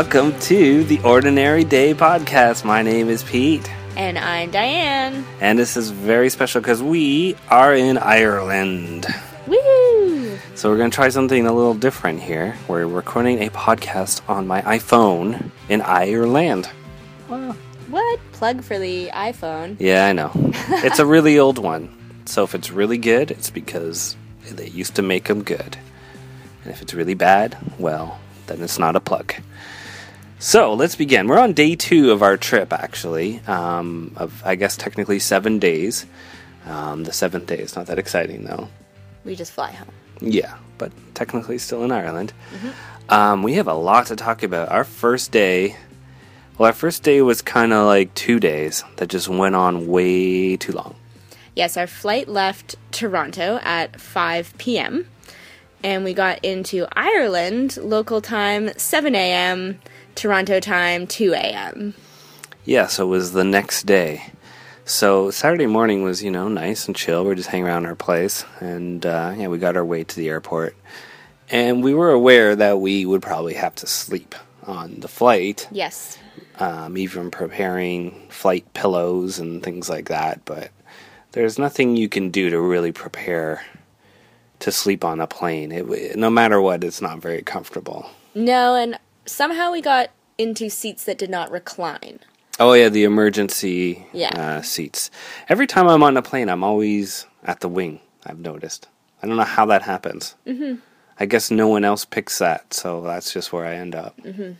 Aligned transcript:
Welcome 0.00 0.40
to 0.40 0.82
the 0.84 0.98
Ordinary 1.02 1.62
Day 1.62 1.92
podcast. 1.92 2.64
My 2.64 2.80
name 2.80 3.10
is 3.10 3.22
Pete, 3.22 3.70
And 3.98 4.16
I'm 4.18 4.50
Diane. 4.50 5.26
and 5.42 5.58
this 5.58 5.76
is 5.76 5.90
very 5.90 6.30
special 6.30 6.62
because 6.62 6.82
we 6.82 7.36
are 7.50 7.74
in 7.74 7.98
Ireland. 7.98 9.06
Woo! 9.46 10.38
So 10.54 10.70
we're 10.70 10.78
going 10.78 10.90
to 10.90 10.94
try 10.94 11.10
something 11.10 11.46
a 11.46 11.52
little 11.52 11.74
different 11.74 12.22
here. 12.22 12.56
We're 12.66 12.86
recording 12.86 13.42
a 13.42 13.50
podcast 13.50 14.26
on 14.26 14.46
my 14.46 14.62
iPhone 14.62 15.50
in 15.68 15.82
Ireland. 15.82 16.70
Wow. 17.28 17.54
What? 17.90 18.20
Plug 18.32 18.62
for 18.62 18.78
the 18.78 19.10
iPhone. 19.12 19.76
Yeah, 19.78 20.06
I 20.06 20.14
know. 20.14 20.30
it's 20.34 20.98
a 20.98 21.04
really 21.04 21.38
old 21.38 21.58
one. 21.58 21.94
So 22.24 22.42
if 22.44 22.54
it's 22.54 22.70
really 22.70 22.96
good, 22.96 23.30
it's 23.30 23.50
because 23.50 24.16
they 24.50 24.68
used 24.68 24.94
to 24.94 25.02
make 25.02 25.24
them 25.24 25.42
good. 25.42 25.76
And 26.64 26.72
if 26.72 26.80
it's 26.80 26.94
really 26.94 27.12
bad, 27.12 27.58
well, 27.78 28.18
then 28.46 28.62
it's 28.62 28.78
not 28.78 28.96
a 28.96 29.00
plug. 29.00 29.34
So 30.42 30.72
let's 30.72 30.96
begin. 30.96 31.26
We're 31.26 31.38
on 31.38 31.52
day 31.52 31.76
two 31.76 32.12
of 32.12 32.22
our 32.22 32.38
trip, 32.38 32.72
actually, 32.72 33.40
um, 33.40 34.14
of 34.16 34.42
I 34.42 34.54
guess 34.54 34.74
technically 34.74 35.18
seven 35.18 35.58
days. 35.58 36.06
Um, 36.64 37.04
the 37.04 37.12
seventh 37.12 37.44
day 37.44 37.58
is 37.58 37.76
not 37.76 37.88
that 37.88 37.98
exciting, 37.98 38.44
though. 38.44 38.68
We 39.22 39.36
just 39.36 39.52
fly 39.52 39.72
home. 39.72 39.90
Yeah, 40.18 40.56
but 40.78 40.92
technically 41.12 41.58
still 41.58 41.84
in 41.84 41.92
Ireland. 41.92 42.32
Um, 43.10 43.42
we 43.42 43.54
have 43.54 43.68
a 43.68 43.74
lot 43.74 44.06
to 44.06 44.16
talk 44.16 44.42
about. 44.42 44.70
Our 44.70 44.84
first 44.84 45.30
day, 45.30 45.76
well, 46.56 46.68
our 46.68 46.72
first 46.72 47.02
day 47.02 47.20
was 47.20 47.42
kind 47.42 47.74
of 47.74 47.84
like 47.84 48.14
two 48.14 48.40
days 48.40 48.82
that 48.96 49.08
just 49.08 49.28
went 49.28 49.54
on 49.54 49.88
way 49.88 50.56
too 50.56 50.72
long. 50.72 50.96
Yes, 51.54 51.76
our 51.76 51.86
flight 51.86 52.28
left 52.28 52.76
Toronto 52.92 53.60
at 53.62 54.00
5 54.00 54.54
p.m. 54.56 55.06
And 55.82 56.02
we 56.02 56.14
got 56.14 56.42
into 56.42 56.86
Ireland, 56.92 57.76
local 57.76 58.22
time 58.22 58.70
7 58.78 59.14
a.m., 59.14 59.80
Toronto 60.14 60.60
time 60.60 61.06
2 61.06 61.32
a.m. 61.34 61.94
Yeah, 62.64 62.86
so 62.86 63.04
it 63.04 63.08
was 63.10 63.32
the 63.32 63.44
next 63.44 63.84
day. 63.86 64.22
So 64.84 65.30
Saturday 65.30 65.66
morning 65.66 66.02
was, 66.02 66.22
you 66.22 66.30
know, 66.30 66.48
nice 66.48 66.86
and 66.86 66.96
chill. 66.96 67.24
We 67.24 67.30
are 67.32 67.34
just 67.36 67.48
hanging 67.48 67.66
around 67.66 67.86
our 67.86 67.94
place, 67.94 68.44
and 68.60 69.04
uh, 69.06 69.34
yeah, 69.36 69.48
we 69.48 69.58
got 69.58 69.76
our 69.76 69.84
way 69.84 70.04
to 70.04 70.16
the 70.16 70.28
airport, 70.28 70.74
and 71.48 71.82
we 71.82 71.94
were 71.94 72.10
aware 72.10 72.56
that 72.56 72.80
we 72.80 73.06
would 73.06 73.22
probably 73.22 73.54
have 73.54 73.74
to 73.76 73.86
sleep 73.86 74.34
on 74.66 75.00
the 75.00 75.08
flight, 75.08 75.68
Yes. 75.70 76.18
um, 76.58 76.98
even 76.98 77.30
preparing 77.30 78.28
flight 78.30 78.72
pillows 78.74 79.38
and 79.38 79.62
things 79.62 79.88
like 79.88 80.08
that. 80.08 80.44
But 80.44 80.70
there's 81.32 81.58
nothing 81.58 81.96
you 81.96 82.08
can 82.08 82.30
do 82.30 82.50
to 82.50 82.60
really 82.60 82.92
prepare 82.92 83.64
to 84.60 84.70
sleep 84.72 85.04
on 85.04 85.20
a 85.20 85.26
plane. 85.26 85.72
It, 85.72 86.16
no 86.16 86.28
matter 86.30 86.60
what, 86.60 86.84
it's 86.84 87.00
not 87.00 87.20
very 87.22 87.42
comfortable. 87.42 88.10
No, 88.34 88.74
and 88.74 88.98
somehow 89.30 89.72
we 89.72 89.80
got 89.80 90.10
into 90.38 90.68
seats 90.70 91.04
that 91.04 91.18
did 91.18 91.30
not 91.30 91.50
recline. 91.50 92.20
Oh 92.58 92.72
yeah, 92.74 92.88
the 92.88 93.04
emergency 93.04 94.06
Yeah. 94.12 94.28
uh, 94.38 94.62
seats. 94.62 95.10
Every 95.48 95.66
time 95.66 95.88
I'm 95.88 96.02
on 96.02 96.16
a 96.16 96.22
plane, 96.22 96.48
I'm 96.48 96.62
always 96.64 97.26
at 97.44 97.60
the 97.60 97.68
wing. 97.68 98.00
I've 98.26 98.38
noticed. 98.38 98.88
I 99.22 99.26
don't 99.26 99.36
know 99.36 99.44
how 99.44 99.66
that 99.66 99.82
happens. 99.82 100.34
Mm-hmm. 100.46 100.76
I 101.18 101.26
guess 101.26 101.50
no 101.50 101.68
one 101.68 101.84
else 101.84 102.04
picks 102.04 102.38
that, 102.38 102.72
so 102.74 103.02
that's 103.02 103.32
just 103.32 103.52
where 103.52 103.64
I 103.66 103.74
end 103.74 103.94
up. 103.94 104.16
Mm-hmm. 104.22 104.52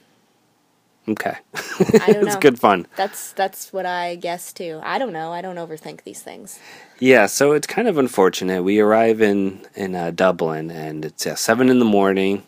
Okay, 1.08 1.36
I 1.54 2.12
don't 2.12 2.26
it's 2.26 2.36
good 2.36 2.58
fun. 2.58 2.86
That's 2.96 3.32
that's 3.32 3.72
what 3.72 3.86
I 3.86 4.16
guess 4.16 4.52
too. 4.52 4.80
I 4.82 4.98
don't 4.98 5.12
know. 5.14 5.32
I 5.32 5.40
don't 5.40 5.56
overthink 5.56 6.04
these 6.04 6.22
things. 6.22 6.60
Yeah, 6.98 7.26
so 7.26 7.52
it's 7.52 7.66
kind 7.66 7.88
of 7.88 7.96
unfortunate. 7.98 8.62
We 8.62 8.78
arrive 8.80 9.20
in 9.22 9.66
in 9.74 9.94
uh, 9.96 10.10
Dublin, 10.10 10.70
and 10.70 11.04
it's 11.04 11.26
uh, 11.26 11.34
seven 11.34 11.68
in 11.70 11.78
the 11.78 11.84
morning. 11.86 12.44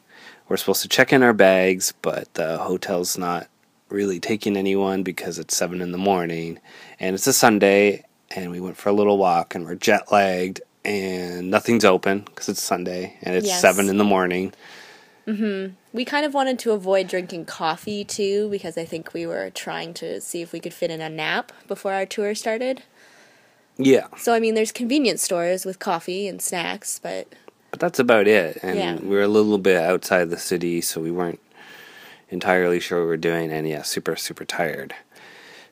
We're 0.53 0.59
supposed 0.59 0.83
to 0.83 0.89
check 0.89 1.15
in 1.15 1.23
our 1.23 1.33
bags, 1.33 1.95
but 2.03 2.35
the 2.35 2.59
hotel's 2.59 3.17
not 3.17 3.47
really 3.89 4.21
taking 4.21 4.55
anyone 4.55 5.03
because 5.03 5.39
it's 5.39 5.57
seven 5.57 5.81
in 5.81 5.93
the 5.93 5.99
morning, 5.99 6.59
and 7.01 7.15
it's 7.15 7.27
a 7.27 7.33
Sunday. 7.33 8.05
And 8.37 8.51
we 8.51 8.61
went 8.61 8.77
for 8.77 8.91
a 8.91 8.93
little 8.93 9.17
walk, 9.17 9.55
and 9.55 9.65
we're 9.65 9.77
jet 9.77 10.13
lagged, 10.13 10.61
and 10.85 11.51
nothing's 11.51 11.87
open 11.87 12.21
because 12.27 12.51
it's 12.51 12.61
Sunday, 12.61 13.17
and 13.23 13.35
it's 13.35 13.47
Yes. 13.47 13.63
seven 13.63 13.89
in 13.89 13.97
the 13.97 14.05
morning. 14.05 14.53
Mm-hmm. 15.27 15.73
We 15.95 16.05
kind 16.05 16.27
of 16.27 16.35
wanted 16.35 16.59
to 16.59 16.73
avoid 16.73 17.09
drinking 17.09 17.47
coffee 17.47 18.05
too 18.05 18.51
because 18.51 18.77
I 18.77 18.85
think 18.85 19.15
we 19.15 19.25
were 19.25 19.49
trying 19.49 19.95
to 19.95 20.21
see 20.21 20.43
if 20.43 20.53
we 20.53 20.61
could 20.61 20.75
fit 20.75 20.91
in 20.91 21.01
a 21.01 21.09
nap 21.09 21.51
before 21.67 21.95
our 21.95 22.05
tour 22.05 22.35
started. 22.35 22.83
Yeah, 23.79 24.09
So 24.19 24.35
I 24.35 24.39
mean, 24.39 24.55
there's 24.55 24.71
convenience 24.71 25.23
stores 25.23 25.65
with 25.65 25.79
coffee 25.79 26.29
and 26.29 26.43
snacks, 26.43 27.01
but 27.03 27.27
but 27.73 27.81
that's 27.81 27.99
about 27.99 28.29
it. 28.29 28.59
And 28.63 28.79
Yeah. 28.79 28.97
we 29.01 29.17
were 29.17 29.23
a 29.23 29.29
little 29.29 29.59
bit 29.59 29.77
outside 29.83 30.31
the 30.31 30.39
city, 30.39 30.81
so 30.81 31.01
we 31.01 31.11
weren't 31.11 31.41
entirely 32.31 32.79
sure 32.79 32.99
what 33.01 33.05
we 33.05 33.09
were 33.09 33.17
doing, 33.17 33.51
and 33.51 33.69
yeah, 33.69 33.83
super, 33.83 34.15
super 34.15 34.45
tired. 34.45 34.95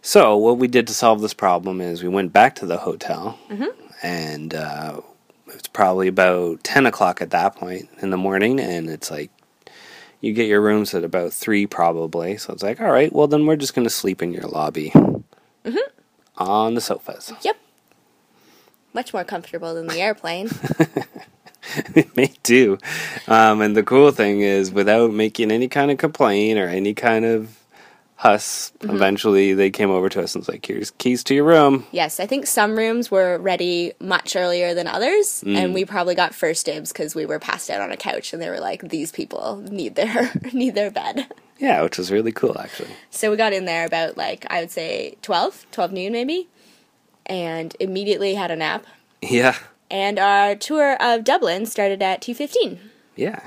So, 0.02 0.36
what 0.36 0.56
we 0.58 0.66
did 0.66 0.86
to 0.88 0.94
solve 0.94 1.20
this 1.20 1.34
problem 1.34 1.80
is 1.80 2.02
we 2.02 2.08
went 2.08 2.32
back 2.32 2.54
to 2.56 2.66
the 2.66 2.78
hotel, 2.78 3.38
and 4.02 4.54
uh, 4.54 5.00
it's 5.48 5.68
probably 5.68 6.08
about 6.08 6.64
10 6.64 6.86
o'clock 6.86 7.20
at 7.22 7.30
that 7.30 7.54
point 7.54 7.88
in 8.00 8.08
the 8.10 8.16
morning, 8.16 8.58
and 8.58 8.88
it's 8.90 9.10
like 9.10 9.30
you 10.22 10.32
get 10.32 10.48
your 10.48 10.60
rooms 10.62 10.94
at 10.94 11.04
about 11.04 11.32
3 11.34 11.66
probably. 11.66 12.36
So, 12.38 12.52
it's 12.54 12.62
like, 12.62 12.80
all 12.80 12.90
right, 12.90 13.12
well, 13.12 13.26
then 13.26 13.44
we're 13.46 13.56
just 13.56 13.74
going 13.74 13.86
to 13.86 13.90
sleep 13.90 14.22
in 14.22 14.32
your 14.32 14.44
lobby 14.48 14.92
on 16.38 16.74
the 16.74 16.80
sofas. 16.80 17.32
yep, 17.42 17.56
much 18.94 19.12
more 19.12 19.24
comfortable 19.24 19.74
than 19.74 19.86
the 19.86 20.00
airplane. 20.00 20.48
Me 22.16 22.28
too. 22.42 22.78
Um, 23.28 23.60
and 23.60 23.76
the 23.76 23.82
cool 23.82 24.10
thing 24.10 24.40
is, 24.40 24.70
without 24.70 25.12
making 25.12 25.50
any 25.50 25.68
kind 25.68 25.90
of 25.90 25.98
complaint 25.98 26.58
or 26.58 26.68
any 26.68 26.94
kind 26.94 27.24
of 27.24 27.56
huss, 28.16 28.72
eventually 28.82 29.54
they 29.54 29.70
came 29.70 29.90
over 29.90 30.08
to 30.10 30.22
us 30.22 30.34
and 30.34 30.42
was 30.42 30.48
like, 30.48 30.64
"Here's 30.66 30.90
keys 30.92 31.24
to 31.24 31.34
your 31.34 31.44
room." 31.44 31.86
yes, 31.90 32.20
I 32.20 32.26
think 32.26 32.46
some 32.46 32.76
rooms 32.76 33.10
were 33.10 33.38
ready 33.38 33.92
much 33.98 34.36
earlier 34.36 34.74
than 34.74 34.86
others, 34.86 35.42
and 35.46 35.72
we 35.72 35.84
probably 35.84 36.14
got 36.14 36.34
first 36.34 36.66
dibs 36.66 36.92
because 36.92 37.14
we 37.14 37.26
were 37.26 37.38
passed 37.38 37.70
out 37.70 37.80
on 37.80 37.90
a 37.92 37.96
couch, 37.96 38.32
and 38.32 38.42
they 38.42 38.50
were 38.50 38.60
like, 38.60 38.88
"These 38.88 39.12
people 39.12 39.56
need 39.70 39.94
their 39.94 40.30
need 40.52 40.74
their 40.74 40.90
bed." 40.90 41.32
Yeah, 41.58 41.82
which 41.82 41.98
was 41.98 42.10
really 42.10 42.32
cool, 42.32 42.58
actually. 42.58 42.88
So 43.10 43.30
we 43.30 43.36
got 43.36 43.52
in 43.52 43.66
there 43.66 43.84
about 43.84 44.16
like 44.16 44.46
I 44.50 44.60
would 44.60 44.70
say 44.70 45.16
12, 45.22 45.66
12 45.72 45.92
noon 45.92 46.12
maybe, 46.12 46.48
and 47.26 47.76
immediately 47.80 48.34
had 48.34 48.50
a 48.50 48.56
nap. 48.56 48.86
Yeah, 49.22 49.56
And 49.90 50.18
our 50.18 50.54
tour 50.54 50.96
of 51.00 51.24
Dublin 51.24 51.66
started 51.66 52.02
at 52.02 52.20
2:15. 52.22 52.78
yeah, 53.16 53.40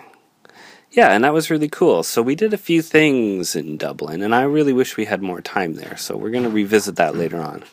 yeah, 0.91 1.09
and 1.13 1.23
that 1.23 1.33
was 1.33 1.49
really 1.49 1.69
cool. 1.69 2.03
So 2.03 2.21
we 2.21 2.35
did 2.35 2.53
a 2.53 2.57
few 2.57 2.81
things 2.81 3.55
in 3.55 3.77
Dublin, 3.77 4.21
and 4.21 4.35
I 4.35 4.43
really 4.43 4.73
wish 4.73 4.97
we 4.97 5.05
had 5.05 5.21
more 5.21 5.41
time 5.41 5.75
there. 5.75 5.95
So 5.97 6.17
we're 6.17 6.31
going 6.31 6.43
to 6.43 6.49
revisit 6.49 6.95
that 6.97 7.15
later 7.15 7.39
on. 7.41 7.63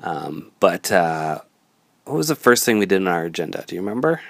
Um, 0.00 0.52
but 0.60 0.92
uh, 0.92 1.40
what 2.04 2.16
was 2.16 2.28
the 2.28 2.36
first 2.36 2.64
thing 2.64 2.78
we 2.78 2.86
did 2.86 3.02
on 3.02 3.08
our 3.08 3.24
agenda? 3.24 3.64
Do 3.66 3.74
you 3.74 3.80
remember? 3.82 4.20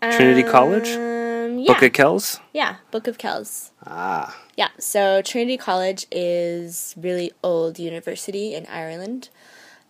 Trinity 0.00 0.42
College? 0.42 0.88
Um, 0.88 1.58
yeah. 1.58 1.74
Book 1.74 1.82
of 1.82 1.92
Kells. 1.92 2.40
yeah, 2.54 2.76
Book 2.90 3.06
of 3.06 3.18
Kells. 3.18 3.70
Ah, 3.86 4.34
Yeah, 4.56 4.68
so 4.78 5.20
Trinity 5.20 5.58
College 5.58 6.06
is 6.10 6.94
really 6.96 7.32
old 7.42 7.78
university 7.78 8.54
in 8.54 8.66
Ireland 8.66 9.28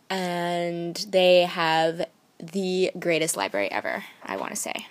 and 0.09 0.97
they 1.09 1.43
have 1.43 2.07
the 2.43 2.91
greatest 2.99 3.37
library 3.37 3.71
ever, 3.71 4.05
I 4.25 4.37
want 4.37 4.51
to 4.51 4.57
say. 4.57 4.87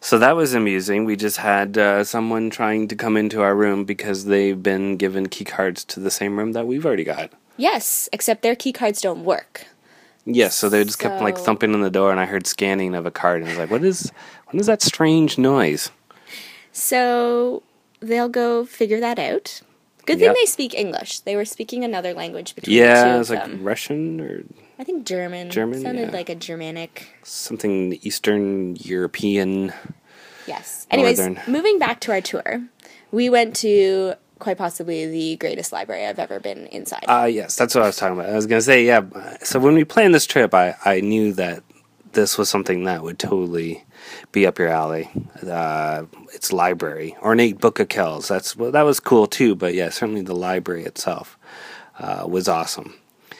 So 0.00 0.18
that 0.18 0.36
was 0.36 0.54
amusing. 0.54 1.04
We 1.04 1.16
just 1.16 1.38
had 1.38 1.76
uh, 1.78 2.04
someone 2.04 2.50
trying 2.50 2.86
to 2.88 2.96
come 2.96 3.16
into 3.16 3.42
our 3.42 3.56
room 3.56 3.84
because 3.84 4.26
they've 4.26 4.62
been 4.62 4.96
given 4.96 5.28
key 5.28 5.44
cards 5.44 5.84
to 5.86 6.00
the 6.00 6.10
same 6.10 6.38
room 6.38 6.52
that 6.52 6.66
we've 6.66 6.86
already 6.86 7.02
got. 7.04 7.32
Yes, 7.56 8.08
except 8.12 8.42
their 8.42 8.54
key 8.54 8.72
cards 8.72 9.00
don't 9.00 9.24
work. 9.24 9.66
Yes, 10.24 10.54
so 10.54 10.68
they 10.68 10.82
just 10.84 10.98
kept 10.98 11.22
like 11.22 11.38
thumping 11.38 11.72
on 11.72 11.80
the 11.82 11.90
door, 11.90 12.10
and 12.10 12.18
I 12.20 12.26
heard 12.26 12.46
scanning 12.46 12.94
of 12.94 13.06
a 13.06 13.10
card, 13.12 13.40
and 13.40 13.46
I 13.48 13.52
was 13.52 13.58
like, 13.58 13.70
"What 13.70 13.84
is? 13.84 14.10
What 14.46 14.60
is 14.60 14.66
that 14.66 14.82
strange 14.82 15.38
noise?" 15.38 15.90
So 16.72 17.62
they'll 18.00 18.28
go 18.28 18.64
figure 18.66 19.00
that 19.00 19.18
out. 19.20 19.62
Good 20.04 20.18
thing 20.18 20.26
Yep. 20.26 20.36
they 20.36 20.46
speak 20.46 20.74
English. 20.74 21.20
They 21.20 21.36
were 21.36 21.44
speaking 21.44 21.84
another 21.84 22.12
language 22.12 22.54
between 22.54 22.76
the 22.76 22.82
Yeah, 22.82 23.04
two 23.04 23.10
it 23.10 23.18
was 23.18 23.30
like 23.30 23.40
them. 23.40 23.62
Russian 23.64 24.20
or 24.20 24.42
I 24.78 24.84
think 24.84 25.06
German. 25.06 25.50
German, 25.50 25.80
sounded 25.80 26.08
yeah. 26.08 26.16
like 26.16 26.28
a 26.28 26.34
Germanic. 26.34 27.08
something 27.22 27.98
Eastern 28.02 28.76
European. 28.76 29.72
Yes. 30.46 30.86
Anyways, 30.90 31.18
Northern. 31.18 31.40
moving 31.52 31.78
back 31.78 32.00
to 32.00 32.12
our 32.12 32.20
tour, 32.20 32.62
we 33.10 33.30
went 33.30 33.56
to 33.56 34.14
quite 34.38 34.58
possibly 34.58 35.06
the 35.06 35.36
greatest 35.36 35.72
library 35.72 36.06
I've 36.06 36.18
ever 36.18 36.40
been 36.40 36.66
inside. 36.66 37.04
Ah, 37.08 37.24
yes, 37.24 37.56
that's 37.56 37.74
what 37.74 37.84
I 37.84 37.86
was 37.86 37.96
talking 37.96 38.18
about. 38.18 38.30
I 38.30 38.36
was 38.36 38.46
gonna 38.46 38.60
say, 38.60 38.84
yeah. 38.84 39.02
So 39.42 39.58
when 39.58 39.74
we 39.74 39.84
planned 39.84 40.14
this 40.14 40.26
trip, 40.26 40.54
I 40.54 40.76
I 40.84 41.00
knew 41.00 41.32
that 41.32 41.62
this 42.12 42.38
was 42.38 42.48
something 42.48 42.84
that 42.84 43.02
would 43.02 43.18
totally 43.18 43.84
be 44.32 44.46
up 44.46 44.58
your 44.58 44.68
alley. 44.68 45.10
Uh, 45.46 46.04
it's 46.32 46.52
library, 46.52 47.16
ornate 47.22 47.58
book 47.58 47.78
of 47.80 47.88
Kells. 47.88 48.28
That's 48.28 48.56
well, 48.56 48.72
that 48.72 48.82
was 48.82 49.00
cool 49.00 49.26
too. 49.26 49.54
But 49.54 49.74
yeah, 49.74 49.90
certainly 49.90 50.22
the 50.22 50.34
library 50.34 50.84
itself 50.84 51.38
uh, 51.98 52.26
was 52.28 52.48
awesome. 52.48 52.94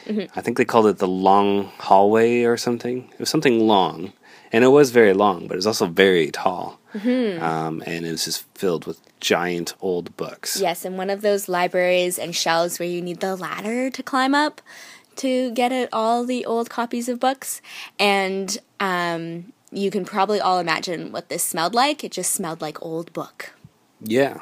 I 0.09 0.41
think 0.41 0.57
they 0.57 0.65
called 0.65 0.87
it 0.87 0.99
the 0.99 1.09
long 1.09 1.73
hallway 1.79 2.43
or 2.45 2.57
something. 2.57 3.09
It 3.13 3.19
was 3.19 3.31
something 3.31 3.61
long, 3.67 4.13
and 4.53 4.65
it 4.65 4.69
was 4.69 4.91
very 4.91 5.13
long, 5.15 5.47
but 5.49 5.55
it 5.55 5.57
was 5.57 5.67
also 5.67 5.87
very 5.87 6.31
tall, 6.31 6.79
um, 6.95 7.83
and 7.87 8.07
it 8.07 8.11
was 8.11 8.25
just 8.25 8.45
filled 8.55 8.87
with 8.87 9.01
giant 9.21 9.75
old 9.81 10.17
books. 10.17 10.61
Yes, 10.61 10.85
and 10.85 10.97
one 10.97 11.11
of 11.11 11.23
those 11.23 11.49
libraries 11.49 12.19
and 12.19 12.35
shelves 12.37 12.79
where 12.79 12.89
you 12.89 13.03
need 13.03 13.21
the 13.21 13.35
ladder 13.37 13.91
to 13.91 14.03
climb 14.03 14.35
up 14.35 14.61
to 15.17 15.51
get 15.53 15.73
at 15.73 15.89
all 15.93 16.25
the 16.25 16.45
old 16.45 16.69
copies 16.71 17.09
of 17.09 17.19
books. 17.19 17.63
And 17.99 18.59
um, 18.81 19.53
you 19.73 19.91
can 19.91 20.05
probably 20.05 20.41
all 20.41 20.59
imagine 20.59 21.11
what 21.11 21.31
this 21.31 21.43
smelled 21.43 21.75
like. 21.75 22.05
It 22.05 22.13
just 22.13 22.33
smelled 22.33 22.61
like 22.61 22.81
old 22.83 23.13
book. 23.15 23.53
Yeah, 24.03 24.41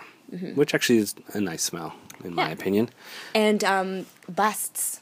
which 0.57 0.75
actually 0.75 0.99
is 0.99 1.15
a 1.33 1.41
nice 1.41 1.63
smell, 1.63 1.95
in 2.25 2.35
my 2.35 2.45
Mm-hmm. 2.45 2.53
Opinion. 2.53 2.89
And 3.35 3.63
um, 3.63 4.07
busts 4.29 5.01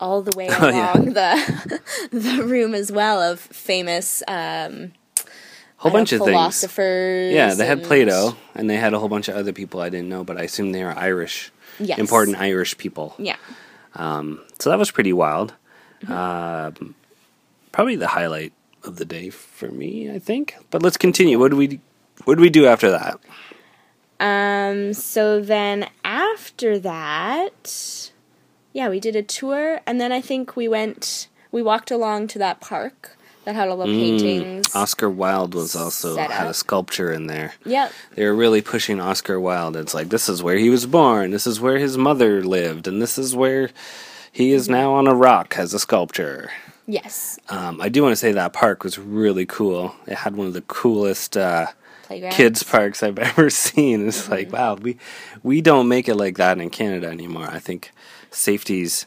all 0.00 0.22
the 0.22 0.36
way 0.36 0.48
Oh, 0.50 0.68
yeah. 0.68 0.92
along 0.94 1.12
the 1.14 1.80
the 2.12 2.42
room 2.44 2.74
as 2.74 2.90
well 2.92 3.20
of 3.20 3.40
famous 3.40 4.22
um, 4.28 4.92
Whole 5.78 5.92
bunch 5.92 6.12
of 6.12 6.20
things. 6.20 6.30
philosophers. 6.30 7.34
Yeah, 7.34 7.52
they 7.54 7.66
had 7.66 7.84
Plato, 7.84 8.34
and 8.54 8.68
they 8.70 8.76
had 8.76 8.94
a 8.94 8.98
whole 8.98 9.10
bunch 9.10 9.28
of 9.28 9.36
other 9.36 9.52
people 9.52 9.80
I 9.80 9.90
didn't 9.90 10.08
know, 10.08 10.24
but 10.24 10.38
I 10.38 10.42
assume 10.44 10.72
they 10.72 10.82
were 10.82 10.96
Irish, 10.96 11.52
Yes. 11.78 11.98
important 11.98 12.38
Irish 12.38 12.78
people. 12.78 13.14
Yeah. 13.18 13.36
So 13.98 14.70
that 14.70 14.78
was 14.78 14.90
pretty 14.90 15.12
wild. 15.12 15.52
Mm-hmm. 16.02 16.12
Um, 16.12 16.94
probably 17.72 17.96
the 17.96 18.08
highlight 18.08 18.52
of 18.84 18.96
the 18.96 19.04
day 19.04 19.28
for 19.30 19.68
me, 19.68 20.10
I 20.10 20.18
think. 20.18 20.56
But 20.70 20.82
let's 20.82 20.96
continue. 20.96 21.38
What 21.38 21.50
do 21.50 21.56
we 21.58 21.80
what 22.24 22.36
do 22.36 22.40
we 22.42 22.48
do 22.50 22.66
after 22.66 22.90
that? 22.90 23.18
Um, 24.18 24.94
so 24.94 25.40
then 25.40 25.88
after 26.04 26.78
that, 26.78 28.10
yeah, 28.76 28.90
we 28.90 29.00
did 29.00 29.16
a 29.16 29.22
tour, 29.22 29.80
and 29.86 29.98
then 29.98 30.12
I 30.12 30.20
think 30.20 30.54
we 30.54 30.68
went, 30.68 31.28
we 31.50 31.62
walked 31.62 31.90
along 31.90 32.28
to 32.28 32.38
that 32.40 32.60
park 32.60 33.16
that 33.44 33.54
had 33.54 33.68
all 33.68 33.78
the 33.78 33.86
paintings. 33.86 34.74
Oscar 34.74 35.08
Wilde 35.08 35.54
was 35.54 35.74
also 35.74 36.16
had 36.16 36.46
a 36.46 36.52
sculpture 36.52 37.10
in 37.12 37.26
there. 37.26 37.54
Yep. 37.64 37.90
They 38.14 38.24
were 38.26 38.34
really 38.34 38.60
pushing 38.60 39.00
Oscar 39.00 39.40
Wilde. 39.40 39.76
It's 39.76 39.94
like 39.94 40.10
this 40.10 40.28
is 40.28 40.42
where 40.42 40.58
he 40.58 40.68
was 40.68 40.84
born, 40.84 41.30
this 41.30 41.46
is 41.46 41.58
where 41.58 41.78
his 41.78 41.96
mother 41.96 42.42
lived, 42.44 42.86
and 42.86 43.00
this 43.00 43.16
is 43.18 43.34
where 43.34 43.70
he 44.30 44.48
Mm-hmm. 44.50 44.56
is 44.56 44.68
now 44.68 44.92
on 44.92 45.06
a 45.06 45.14
rock 45.14 45.54
as 45.58 45.72
a 45.72 45.78
sculpture. 45.78 46.50
Yes. 46.86 47.38
Um, 47.48 47.80
I 47.80 47.88
do 47.88 48.02
want 48.02 48.12
to 48.12 48.16
say 48.16 48.32
that 48.32 48.52
park 48.52 48.84
was 48.84 48.98
really 48.98 49.46
cool. 49.46 49.96
It 50.06 50.18
had 50.18 50.36
one 50.36 50.46
of 50.48 50.52
the 50.52 50.60
coolest 50.62 51.34
uh, 51.36 51.68
Playground. 52.02 52.32
kids 52.32 52.62
parks 52.62 53.02
I've 53.02 53.18
ever 53.30 53.48
seen. 53.48 54.06
It's 54.06 54.28
like 54.28 54.52
wow, 54.52 54.74
we 54.74 54.98
we 55.42 55.60
don't 55.62 55.88
make 55.88 56.06
it 56.08 56.16
like 56.16 56.36
that 56.36 56.58
in 56.60 56.68
Canada 56.70 57.06
anymore. 57.08 57.48
I 57.50 57.58
think 57.60 57.90
safety's 58.36 59.06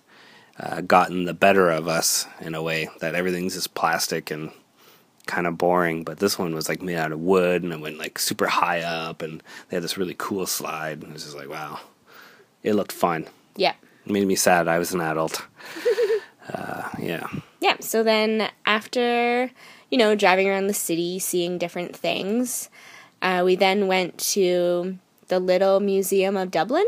uh, 0.60 0.82
gotten 0.82 1.26
the 1.26 1.34
better 1.34 1.70
of 1.70 1.88
us 1.88 2.28
in 2.42 2.56
a 2.56 2.62
way 2.62 2.90
that 3.00 3.16
everything's 3.16 3.54
just 3.54 3.74
plastic 3.74 4.30
and 4.32 4.52
kind 5.26 5.48
of 5.48 5.58
boring. 5.58 6.04
But 6.04 6.20
this 6.20 6.38
one 6.38 6.54
was 6.54 6.68
like 6.68 6.82
made 6.82 6.98
out 6.98 7.12
of 7.12 7.20
wood 7.20 7.64
and 7.64 7.72
it 7.72 7.80
went 7.80 7.98
like 7.98 8.20
super 8.20 8.48
high 8.48 8.82
up, 8.82 9.22
and 9.22 9.42
they 9.70 9.78
had 9.78 9.84
this 9.84 9.98
really 9.98 10.16
cool 10.18 10.46
slide. 10.46 11.02
And 11.02 11.12
it 11.12 11.14
was 11.14 11.24
just 11.24 11.38
like 11.38 11.50
wow, 11.50 11.80
it 12.64 12.74
looked 12.74 12.92
fun. 12.92 13.28
Yeah. 13.56 13.76
It 14.06 14.12
made 14.12 14.28
me 14.28 14.36
sad. 14.36 14.68
I 14.68 14.80
was 14.80 14.94
an 14.94 15.02
adult. 15.02 15.46
uh, 16.54 16.90
yeah. 17.00 17.28
Yeah. 17.62 17.78
So 17.80 18.04
then 18.04 18.50
after, 18.66 19.52
you 19.92 19.98
know, 19.98 20.16
driving 20.16 20.50
around 20.50 20.68
the 20.68 20.74
city, 20.74 21.20
seeing 21.20 21.58
different 21.58 21.96
things, 21.96 22.70
uh, 23.22 23.44
we 23.46 23.56
then 23.56 23.88
went 23.88 24.18
to 24.18 24.98
the 25.30 25.40
Little 25.40 25.80
Museum 25.80 26.36
of 26.36 26.52
Dublin. 26.52 26.86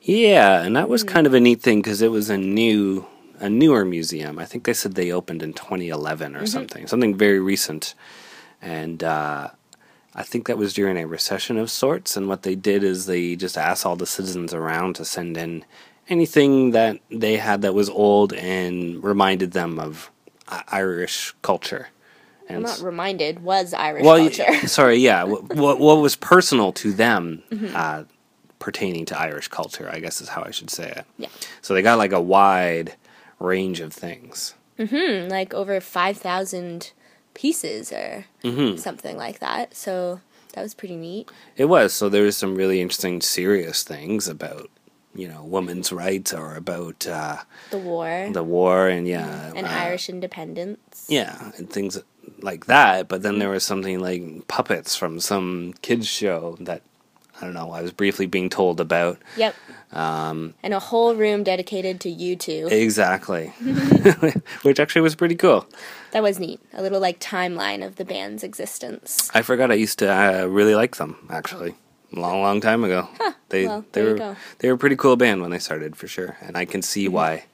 Yeah, 0.00 0.62
and 0.62 0.76
that 0.76 0.88
was 0.88 1.02
kind 1.02 1.26
of 1.26 1.34
a 1.34 1.40
neat 1.40 1.60
thing 1.60 1.82
because 1.82 2.00
it 2.00 2.10
was 2.10 2.30
a 2.30 2.38
new, 2.38 3.06
a 3.40 3.50
newer 3.50 3.84
museum. 3.84 4.38
I 4.38 4.44
think 4.44 4.64
they 4.64 4.72
said 4.72 4.94
they 4.94 5.10
opened 5.10 5.42
in 5.42 5.52
2011 5.52 6.36
or 6.36 6.46
something, 6.46 6.86
something 6.86 7.16
very 7.16 7.40
recent, 7.40 7.94
and 8.62 9.02
uh, 9.02 9.48
I 10.14 10.22
think 10.22 10.46
that 10.46 10.58
was 10.58 10.74
during 10.74 10.96
a 10.96 11.06
recession 11.06 11.58
of 11.58 11.70
sorts. 11.70 12.16
And 12.16 12.28
what 12.28 12.42
they 12.42 12.54
did 12.54 12.84
is 12.84 13.06
they 13.06 13.36
just 13.36 13.58
asked 13.58 13.84
all 13.84 13.96
the 13.96 14.06
citizens 14.06 14.54
around 14.54 14.94
to 14.96 15.04
send 15.04 15.36
in 15.36 15.64
anything 16.08 16.70
that 16.72 16.98
they 17.10 17.36
had 17.36 17.62
that 17.62 17.74
was 17.74 17.90
old 17.90 18.32
and 18.32 19.02
reminded 19.02 19.52
them 19.52 19.78
of 19.78 20.10
Irish 20.68 21.34
culture. 21.42 21.88
I'm 22.56 22.62
not 22.62 22.80
reminded, 22.80 23.42
was 23.42 23.74
Irish 23.74 24.04
well, 24.04 24.18
y- 24.18 24.30
culture. 24.30 24.66
sorry, 24.68 24.96
yeah. 24.96 25.24
What, 25.24 25.54
what 25.54 25.78
what 25.80 25.98
was 25.98 26.16
personal 26.16 26.72
to 26.74 26.92
them 26.92 27.42
Mm-hmm. 27.50 27.74
uh, 27.74 28.04
pertaining 28.58 29.04
to 29.06 29.18
Irish 29.18 29.48
culture, 29.48 29.88
I 29.92 30.00
guess 30.00 30.20
is 30.20 30.28
how 30.30 30.42
I 30.44 30.50
should 30.50 30.68
say 30.70 30.88
it. 30.90 31.04
Yeah. 31.16 31.28
So 31.62 31.74
they 31.74 31.82
got 31.82 31.96
like 31.98 32.12
a 32.12 32.20
wide 32.20 32.94
range 33.38 33.78
of 33.80 33.92
things. 33.92 34.54
Hmm, 34.78 35.28
like 35.28 35.54
over 35.54 35.80
5,000 35.80 36.92
pieces 37.34 37.92
or 37.92 38.24
Mm-hmm. 38.42 38.76
something 38.78 39.16
like 39.16 39.38
that. 39.40 39.74
So 39.76 40.20
that 40.54 40.62
was 40.62 40.74
pretty 40.74 40.96
neat. 40.96 41.30
It 41.56 41.66
was. 41.66 41.92
So 41.92 42.08
there 42.08 42.24
was 42.24 42.36
some 42.36 42.56
really 42.56 42.80
interesting, 42.80 43.20
serious 43.20 43.82
things 43.84 44.26
about, 44.28 44.70
you 45.14 45.28
know, 45.28 45.44
women's 45.44 45.92
rights 45.92 46.32
or 46.34 46.54
about 46.56 47.06
uh, 47.06 47.38
The 47.70 47.78
war 47.78 48.28
the 48.32 48.42
war 48.44 48.88
and 48.88 49.06
yeah, 49.06 49.52
and 49.54 49.66
uh, 49.66 49.70
Irish 49.70 50.08
independence. 50.08 51.06
yeah, 51.08 51.52
and 51.58 51.70
things 51.70 51.98
like 52.40 52.66
that. 52.66 53.08
But 53.08 53.22
then 53.22 53.38
there 53.38 53.50
was 53.50 53.64
something 53.64 54.00
like 54.00 54.46
puppets 54.48 54.96
from 54.96 55.20
some 55.20 55.74
kids 55.82 56.06
show 56.06 56.56
that 56.60 56.82
I 57.40 57.44
don't 57.44 57.54
know. 57.54 57.70
I 57.70 57.82
was 57.82 57.92
briefly 57.92 58.26
being 58.26 58.50
told 58.50 58.80
about. 58.80 59.18
Yep. 59.36 59.54
Um, 59.92 60.54
And 60.62 60.74
a 60.74 60.80
whole 60.80 61.14
room 61.14 61.44
dedicated 61.44 62.00
to 62.00 62.08
U2. 62.10 62.70
Exactly. 62.70 63.46
Which 64.62 64.80
actually 64.80 65.02
was 65.02 65.14
pretty 65.14 65.36
cool. 65.36 65.66
That 66.10 66.22
was 66.22 66.38
neat. 66.38 66.60
A 66.74 66.82
little 66.82 67.00
like 67.00 67.20
timeline 67.20 67.84
of 67.86 67.96
the 67.96 68.04
band's 68.04 68.42
existence. 68.42 69.30
I 69.34 69.42
forgot 69.42 69.70
I 69.70 69.74
used 69.74 69.98
to 70.00 70.08
uh, 70.10 70.46
really 70.46 70.74
like 70.74 70.96
them 70.96 71.16
actually. 71.30 71.74
A 72.16 72.18
long 72.20 72.40
long 72.42 72.60
time 72.60 72.84
ago. 72.84 73.08
they 73.50 73.66
well, 73.66 73.84
they 73.92 74.02
were 74.02 74.36
they 74.58 74.68
were 74.68 74.74
a 74.74 74.78
pretty 74.78 74.96
cool 74.96 75.16
band 75.16 75.40
when 75.42 75.50
they 75.50 75.58
started 75.58 75.94
for 75.96 76.08
sure. 76.08 76.36
And 76.42 76.56
I 76.56 76.64
can 76.64 76.80
Mm-hmm. 76.80 76.86
see 76.86 77.08
why 77.08 77.44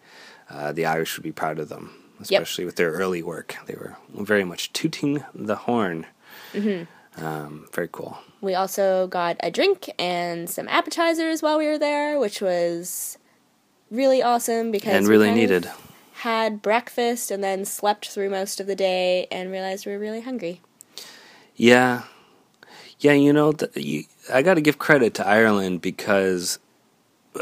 uh, 0.49 0.73
the 0.73 0.87
Irish 0.87 1.17
would 1.17 1.25
be 1.25 1.33
proud 1.33 1.59
of 1.59 1.69
them, 1.69 1.91
especially 2.21 2.65
with 2.65 2.77
their 2.77 2.93
early 2.93 3.23
work. 3.23 3.57
They 3.67 3.75
were 3.75 3.97
very 4.13 4.45
much 4.45 4.73
tooting 4.73 5.25
the 5.35 5.57
horn. 5.57 6.07
Mm-hmm. 6.53 7.25
Um, 7.25 7.67
very 7.73 7.89
cool. 7.91 8.19
We 8.41 8.55
also 8.55 9.07
got 9.07 9.37
a 9.41 9.51
drink 9.51 9.91
and 9.99 10.51
some 10.51 10.69
appetizers 10.69 11.43
while 11.43 11.59
we 11.59 11.67
were 11.67 11.79
there, 11.79 12.19
which 12.19 12.41
was 12.41 13.19
really 13.91 14.23
awesome 14.23 14.71
because 14.71 14.93
And 14.93 15.05
we 15.07 15.11
really 15.11 15.31
needed. 15.31 15.71
Had 16.15 16.63
breakfast 16.63 17.31
and 17.31 17.43
then 17.43 17.65
slept 17.65 18.09
through 18.09 18.31
most 18.31 18.61
of 18.61 18.67
the 18.67 18.75
day 18.75 19.27
and 19.31 19.51
realized 19.51 19.87
we 19.87 19.93
were 19.93 19.99
really 19.99 20.23
hungry. 20.23 20.61
Yeah, 21.55 22.03
yeah. 22.99 23.13
You 23.13 23.33
know, 23.33 23.53
th- 23.53 23.77
you, 23.77 24.05
I 24.33 24.43
got 24.43 24.55
to 24.55 24.61
give 24.61 24.79
credit 24.79 25.15
to 25.15 25.27
Ireland 25.27 25.83
because 25.83 26.59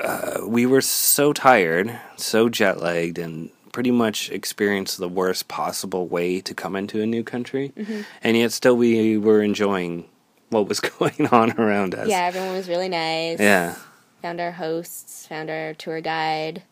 uh, 0.02 0.40
we 0.44 0.66
were 0.66 0.80
so 0.80 1.32
tired, 1.32 1.98
so 2.16 2.48
jet 2.48 2.80
lagged, 2.80 3.18
and 3.18 3.50
pretty 3.72 3.90
much 3.90 4.30
experienced 4.30 4.98
the 4.98 5.08
worst 5.08 5.48
possible 5.48 6.06
way 6.06 6.40
to 6.40 6.54
come 6.54 6.76
into 6.76 7.00
a 7.00 7.06
new 7.06 7.24
country, 7.24 7.72
mm-hmm. 7.76 8.02
and 8.22 8.36
yet 8.36 8.52
still 8.52 8.76
we 8.76 9.16
were 9.18 9.42
enjoying 9.42 10.08
what 10.50 10.68
was 10.68 10.80
going 10.98 11.26
on 11.28 11.52
around 11.58 11.94
us. 11.94 12.08
Yeah, 12.08 12.26
everyone 12.26 12.52
was 12.52 12.68
really 12.68 12.88
nice. 12.88 13.40
yeah, 13.40 13.76
Found 14.20 14.40
our 14.40 14.52
hosts, 14.52 15.26
found 15.26 15.50
our 15.50 15.74
tour 15.74 16.00
guide, 16.00 16.62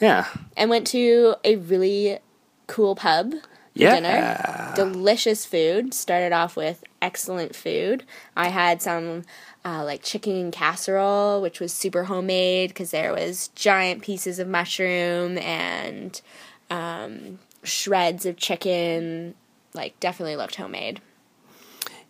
yeah, 0.00 0.26
and 0.56 0.70
went 0.70 0.86
to 0.88 1.34
a 1.44 1.56
really 1.56 2.18
cool 2.66 2.94
pub 2.94 3.32
for 3.32 3.38
yeah. 3.74 3.94
dinner. 3.94 4.72
Delicious 4.76 5.44
food. 5.44 5.94
Started 5.94 6.32
off 6.32 6.56
with 6.56 6.84
excellent 7.02 7.56
food. 7.56 8.04
I 8.36 8.48
had 8.48 8.82
some 8.82 9.24
uh, 9.68 9.84
like 9.84 10.02
chicken 10.02 10.50
casserole, 10.50 11.42
which 11.42 11.60
was 11.60 11.72
super 11.72 12.04
homemade 12.04 12.70
because 12.70 12.90
there 12.90 13.12
was 13.12 13.48
giant 13.48 14.02
pieces 14.02 14.38
of 14.38 14.48
mushroom 14.48 15.36
and 15.38 16.22
um, 16.70 17.38
shreds 17.62 18.24
of 18.24 18.36
chicken. 18.36 19.34
Like 19.74 19.98
definitely 20.00 20.36
looked 20.36 20.54
homemade. 20.54 21.00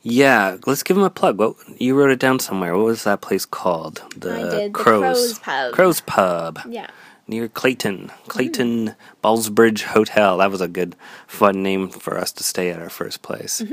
Yeah, 0.03 0.59
let's 0.67 0.85
give 0.85 0.97
him 0.97 1.03
a 1.03 1.11
plug. 1.11 1.38
What 1.38 1.57
you 1.81 1.97
wrote 1.97 2.11
it 2.11 2.21
down 2.21 2.38
somewhere? 2.38 2.77
What 2.77 2.85
was 2.85 3.03
that 3.05 3.21
place 3.21 3.45
called? 3.45 4.05
The 4.17 4.35
did, 4.35 4.53
the 4.53 4.71
Crows. 4.71 5.00
Crows 5.03 5.38
Pub. 5.41 5.73
Crows 5.73 6.00
Pub. 6.03 6.61
Yeah. 6.69 6.91
near 7.27 7.49
Clayton. 7.49 8.12
Clayton 8.29 8.95
Ballsbridge 9.25 9.83
Hotel. 9.83 10.38
That 10.38 10.53
was 10.53 10.61
a 10.61 10.69
good, 10.69 10.95
fun 11.27 11.65
name 11.65 11.88
for 11.88 12.17
us 12.17 12.31
to 12.33 12.45
stay 12.45 12.71
at 12.71 12.81
our 12.81 12.88
first 12.88 13.23
place. 13.23 13.65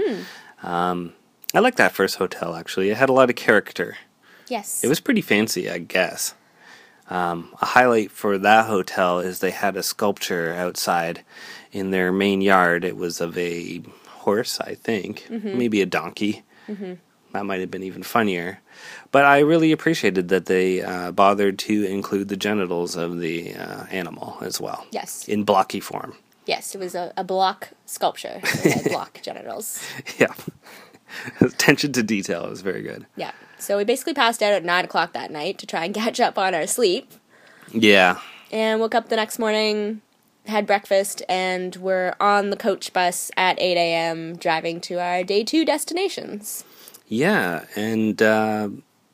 Um, 0.63 1.13
I 1.55 1.59
like 1.59 1.75
that 1.75 1.93
first 1.93 2.17
hotel 2.17 2.55
actually. 2.55 2.89
It 2.89 2.97
had 2.97 3.09
a 3.09 3.13
lot 3.13 3.29
of 3.29 3.35
character. 3.35 3.97
Yes. 4.47 4.83
It 4.83 4.87
was 4.87 4.99
pretty 4.99 5.21
fancy, 5.21 5.69
I 5.69 5.79
guess. 5.79 6.35
Um, 7.09 7.53
a 7.61 7.65
highlight 7.65 8.11
for 8.11 8.37
that 8.39 8.65
hotel 8.65 9.19
is 9.19 9.39
they 9.39 9.51
had 9.51 9.75
a 9.77 9.83
sculpture 9.83 10.53
outside 10.53 11.23
in 11.71 11.91
their 11.91 12.11
main 12.11 12.41
yard. 12.41 12.83
It 12.83 12.97
was 12.97 13.21
of 13.21 13.37
a 13.37 13.81
horse, 14.07 14.59
I 14.59 14.75
think, 14.75 15.27
maybe 15.29 15.81
a 15.81 15.85
donkey. 15.85 16.43
That 16.67 17.45
might 17.45 17.59
have 17.59 17.69
been 17.69 17.83
even 17.83 18.01
funnier. 18.03 18.59
But 19.11 19.25
I 19.25 19.39
really 19.39 19.71
appreciated 19.71 20.29
that 20.29 20.45
they 20.47 20.81
uh, 20.81 21.11
bothered 21.11 21.59
to 21.59 21.83
include 21.85 22.27
the 22.29 22.37
genitals 22.37 22.95
of 22.95 23.19
the 23.19 23.53
uh, 23.55 23.85
animal 23.91 24.37
as 24.41 24.59
well 24.61 24.85
Yes. 24.91 25.27
in 25.27 25.43
blocky 25.43 25.79
form. 25.79 26.15
Yes, 26.47 26.73
it 26.75 26.79
was 26.79 26.95
a, 26.95 27.11
a 27.17 27.23
block 27.23 27.69
sculpture. 27.85 28.39
It 28.43 28.73
had 28.73 28.83
block 28.91 29.19
genitals. 29.21 29.79
Yeah. 30.19 30.33
Attention 31.41 31.91
to 31.93 32.03
detail 32.03 32.45
is 32.47 32.61
very 32.61 32.81
good. 32.81 33.05
Yeah. 33.15 33.31
So 33.57 33.77
we 33.77 33.83
basically 33.83 34.13
passed 34.13 34.43
out 34.43 34.53
at 34.53 34.63
nine 34.63 34.85
o'clock 34.85 35.13
that 35.13 35.31
night 35.31 35.57
to 35.59 35.67
try 35.67 35.85
and 35.85 35.93
catch 35.95 36.19
up 36.19 36.37
on 36.37 36.53
our 36.53 36.67
sleep. 36.67 37.11
Yeah. 37.71 38.19
And 38.51 38.79
woke 38.79 38.95
up 38.95 39.09
the 39.09 39.15
next 39.15 39.39
morning, 39.39 40.01
had 40.45 40.67
breakfast, 40.67 41.23
and 41.27 41.75
we're 41.77 42.15
on 42.19 42.51
the 42.51 42.57
coach 42.57 42.93
bus 42.93 43.31
at 43.35 43.59
8 43.59 43.75
a.m. 43.75 44.35
driving 44.35 44.79
to 44.81 44.99
our 44.99 45.23
day 45.23 45.43
two 45.43 45.65
destinations. 45.65 46.63
Yeah, 47.07 47.65
and 47.75 48.21
uh, 48.21 48.69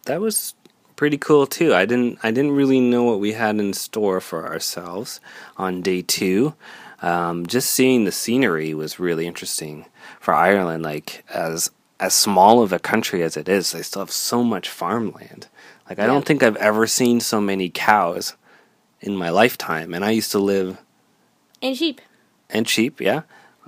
that 0.05 0.21
was 0.21 0.53
pretty 0.95 1.17
cool 1.17 1.47
too. 1.47 1.73
I 1.73 1.85
didn't 1.85 2.19
I 2.23 2.31
didn't 2.31 2.51
really 2.51 2.79
know 2.79 3.03
what 3.03 3.19
we 3.19 3.33
had 3.33 3.59
in 3.59 3.73
store 3.73 4.21
for 4.21 4.45
ourselves 4.47 5.19
on 5.57 5.81
day 5.81 6.01
two. 6.03 6.53
Um, 7.01 7.47
just 7.47 7.71
seeing 7.71 8.05
the 8.05 8.11
scenery 8.11 8.73
was 8.73 8.99
really 8.99 9.25
interesting 9.25 9.87
for 10.19 10.33
Ireland. 10.33 10.83
Like 10.83 11.25
as 11.33 11.71
as 12.01 12.13
small 12.13 12.61
of 12.61 12.73
a 12.73 12.79
country 12.79 13.23
as 13.23 13.37
it 13.37 13.47
is, 13.47 13.71
they 13.71 13.81
still 13.83 14.01
have 14.01 14.11
so 14.11 14.43
much 14.43 14.67
farmland. 14.67 15.47
Like 15.89 15.99
I 15.99 16.07
don't 16.07 16.25
think 16.25 16.41
I've 16.43 16.55
ever 16.57 16.87
seen 16.87 17.19
so 17.21 17.39
many 17.39 17.69
cows 17.69 18.35
in 18.99 19.15
my 19.15 19.29
lifetime. 19.29 19.93
And 19.93 20.03
I 20.03 20.09
used 20.11 20.31
to 20.31 20.39
live 20.39 20.77
And 21.61 21.77
sheep. 21.77 22.01
and 22.49 22.67
sheep, 22.67 22.99
yeah, 22.99 23.21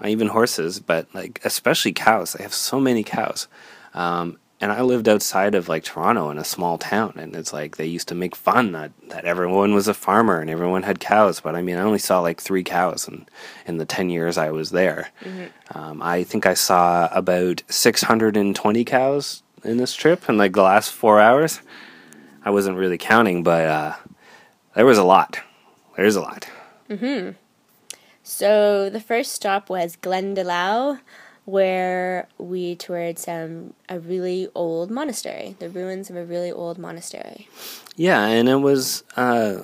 even 0.03 0.27
horses, 0.29 0.79
but 0.79 1.07
like 1.13 1.39
especially 1.45 1.93
cows. 1.93 2.33
They 2.33 2.43
have 2.43 2.53
so 2.53 2.79
many 2.79 3.03
cows. 3.03 3.47
Um, 3.93 4.39
and 4.63 4.71
I 4.71 4.81
lived 4.81 5.09
outside 5.09 5.55
of 5.55 5.67
like 5.67 5.83
Toronto 5.83 6.29
in 6.29 6.37
a 6.37 6.45
small 6.45 6.77
town, 6.77 7.15
and 7.17 7.35
it's 7.35 7.51
like 7.51 7.75
they 7.75 7.85
used 7.85 8.07
to 8.07 8.15
make 8.15 8.33
fun 8.33 8.71
that, 8.71 8.91
that 9.09 9.25
everyone 9.25 9.73
was 9.73 9.89
a 9.89 9.93
farmer 9.93 10.39
and 10.39 10.49
everyone 10.49 10.83
had 10.83 11.01
cows. 11.01 11.41
But 11.41 11.53
I 11.53 11.61
mean, 11.61 11.75
I 11.75 11.81
only 11.81 11.99
saw 11.99 12.21
like 12.21 12.39
three 12.39 12.63
cows 12.63 13.05
in 13.05 13.27
in 13.67 13.77
the 13.77 13.85
ten 13.85 14.09
years 14.09 14.37
I 14.37 14.51
was 14.51 14.69
there. 14.69 15.09
Um, 15.75 16.01
I 16.01 16.23
think 16.23 16.45
I 16.45 16.53
saw 16.53 17.09
about 17.11 17.61
six 17.67 18.03
hundred 18.03 18.37
and 18.37 18.55
twenty 18.55 18.85
cows 18.85 19.43
in 19.65 19.75
this 19.75 19.93
trip 19.95 20.29
in 20.29 20.37
like 20.37 20.53
the 20.53 20.63
last 20.63 20.93
four 20.93 21.19
hours. 21.19 21.59
I 22.45 22.49
wasn't 22.49 22.77
really 22.77 22.97
counting, 22.97 23.43
but 23.43 23.65
uh, 23.67 23.95
there 24.75 24.85
was 24.85 24.97
a 24.97 25.03
lot. 25.03 25.41
There's 25.97 26.15
a 26.15 26.21
lot. 26.21 26.47
So 28.23 28.89
the 28.89 29.01
first 29.01 29.33
stop 29.33 29.69
was 29.69 29.97
Glendalough, 29.97 31.01
where 31.45 32.27
we 32.37 32.75
toured 32.75 33.19
some 33.19 33.73
a 33.89 33.99
really 33.99 34.47
old 34.55 34.89
monastery, 34.89 35.55
the 35.59 35.69
ruins 35.69 36.09
of 36.09 36.15
a 36.15 36.23
really 36.25 36.51
old 36.51 36.77
monastery. 36.77 37.47
Yeah, 37.95 38.25
and 38.25 38.47
it 38.49 38.57
was 38.57 39.03
uh 39.17 39.63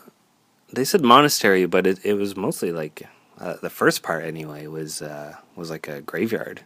they 0.72 0.84
said 0.84 1.02
monastery, 1.02 1.66
but 1.66 1.88
it 1.88 2.00
it 2.06 2.14
was 2.14 2.36
mostly 2.36 2.72
like 2.72 3.08
uh, 3.40 3.56
the 3.62 3.70
first 3.70 4.04
part 4.04 4.24
anyway 4.26 4.68
was 4.68 5.02
uh 5.02 5.36
was 5.56 5.70
like 5.70 5.88
a 5.88 6.02
graveyard, 6.02 6.62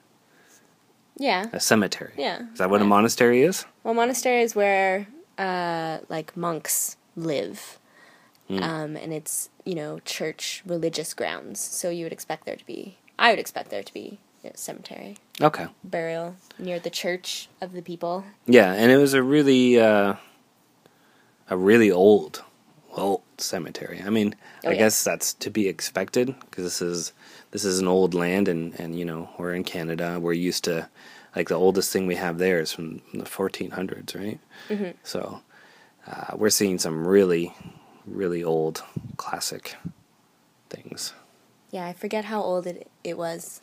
Yeah. 1.17 1.45
a 1.53 1.59
cemetery. 1.59 2.13
Yeah. 2.17 2.51
Is 2.51 2.57
that 2.57 2.69
what 2.69 2.81
a 2.81 2.85
monastery 2.85 3.43
is? 3.43 3.65
Well, 3.83 3.93
monastery 3.93 4.41
is 4.41 4.55
where 4.55 5.07
uh, 5.37 5.99
like 6.09 6.35
monks 6.35 6.97
live, 7.15 7.79
um, 8.49 8.95
and 8.97 9.13
it's 9.13 9.49
you 9.65 9.75
know 9.75 9.99
church 9.99 10.63
religious 10.65 11.13
grounds. 11.13 11.59
So 11.59 11.89
you 11.89 12.05
would 12.05 12.13
expect 12.13 12.45
there 12.45 12.55
to 12.55 12.65
be. 12.65 12.97
I 13.19 13.29
would 13.29 13.39
expect 13.39 13.69
there 13.69 13.83
to 13.83 13.93
be 13.93 14.19
cemetery 14.55 15.17
Okay. 15.41 15.67
burial 15.83 16.35
near 16.59 16.79
the 16.79 16.89
church 16.89 17.47
of 17.61 17.73
the 17.73 17.81
people. 17.81 18.23
Yeah, 18.45 18.73
and 18.73 18.91
it 18.91 18.97
was 18.97 19.13
a 19.13 19.23
really 19.23 19.79
uh 19.79 20.15
a 21.49 21.57
really 21.57 21.91
old 21.91 22.43
old 22.95 23.21
cemetery. 23.37 24.01
I 24.05 24.09
mean, 24.09 24.35
Oh, 24.65 24.69
I 24.69 24.73
yeah. 24.73 24.79
guess 24.79 25.03
that's 25.03 25.33
to 25.35 25.49
be 25.49 25.67
expected 25.67 26.35
because 26.41 26.63
this 26.63 26.81
is 26.81 27.13
this 27.51 27.65
is 27.65 27.79
an 27.79 27.87
old 27.87 28.13
land 28.13 28.47
and 28.47 28.79
and 28.79 28.97
you 28.97 29.05
know, 29.05 29.29
we're 29.37 29.53
in 29.53 29.63
Canada. 29.63 30.19
We're 30.19 30.33
used 30.33 30.63
to 30.65 30.89
like 31.35 31.47
the 31.49 31.55
oldest 31.55 31.91
thing 31.91 32.05
we 32.07 32.15
have 32.15 32.37
there 32.37 32.59
is 32.59 32.71
from 32.71 33.01
the 33.13 33.25
1400s, 33.25 34.15
right? 34.15 34.39
Mm-hmm. 34.69 34.91
So, 35.03 35.41
uh, 36.05 36.35
we're 36.37 36.51
seeing 36.51 36.77
some 36.79 37.07
really 37.07 37.53
really 38.05 38.43
old 38.43 38.83
classic 39.17 39.75
things. 40.69 41.13
Yeah, 41.71 41.87
I 41.87 41.93
forget 41.93 42.25
how 42.25 42.41
old 42.41 42.67
it 42.67 42.87
it 43.03 43.17
was. 43.17 43.61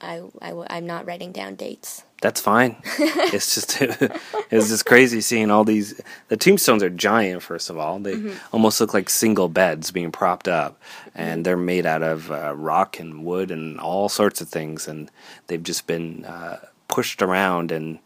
I, 0.00 0.22
I 0.40 0.78
am 0.78 0.86
not 0.86 1.06
writing 1.06 1.32
down 1.32 1.54
dates. 1.54 2.04
That's 2.20 2.40
fine. 2.40 2.76
it's 2.98 3.54
just 3.54 3.80
it 3.82 4.20
was 4.50 4.68
just 4.68 4.86
crazy 4.86 5.20
seeing 5.20 5.50
all 5.50 5.64
these. 5.64 6.00
The 6.28 6.36
tombstones 6.36 6.82
are 6.82 6.90
giant. 6.90 7.42
First 7.42 7.70
of 7.70 7.78
all, 7.78 7.98
they 8.00 8.32
almost 8.52 8.80
look 8.80 8.92
like 8.92 9.08
single 9.08 9.48
beds 9.48 9.90
being 9.90 10.10
propped 10.10 10.48
up, 10.48 10.80
and 11.14 11.44
they're 11.44 11.56
made 11.56 11.86
out 11.86 12.02
of 12.02 12.30
uh, 12.32 12.54
rock 12.56 12.98
and 12.98 13.24
wood 13.24 13.50
and 13.50 13.78
all 13.78 14.08
sorts 14.08 14.40
of 14.40 14.48
things, 14.48 14.88
and 14.88 15.10
they've 15.46 15.62
just 15.62 15.86
been 15.86 16.24
uh, 16.24 16.58
pushed 16.88 17.22
around 17.22 17.70
and 17.70 18.00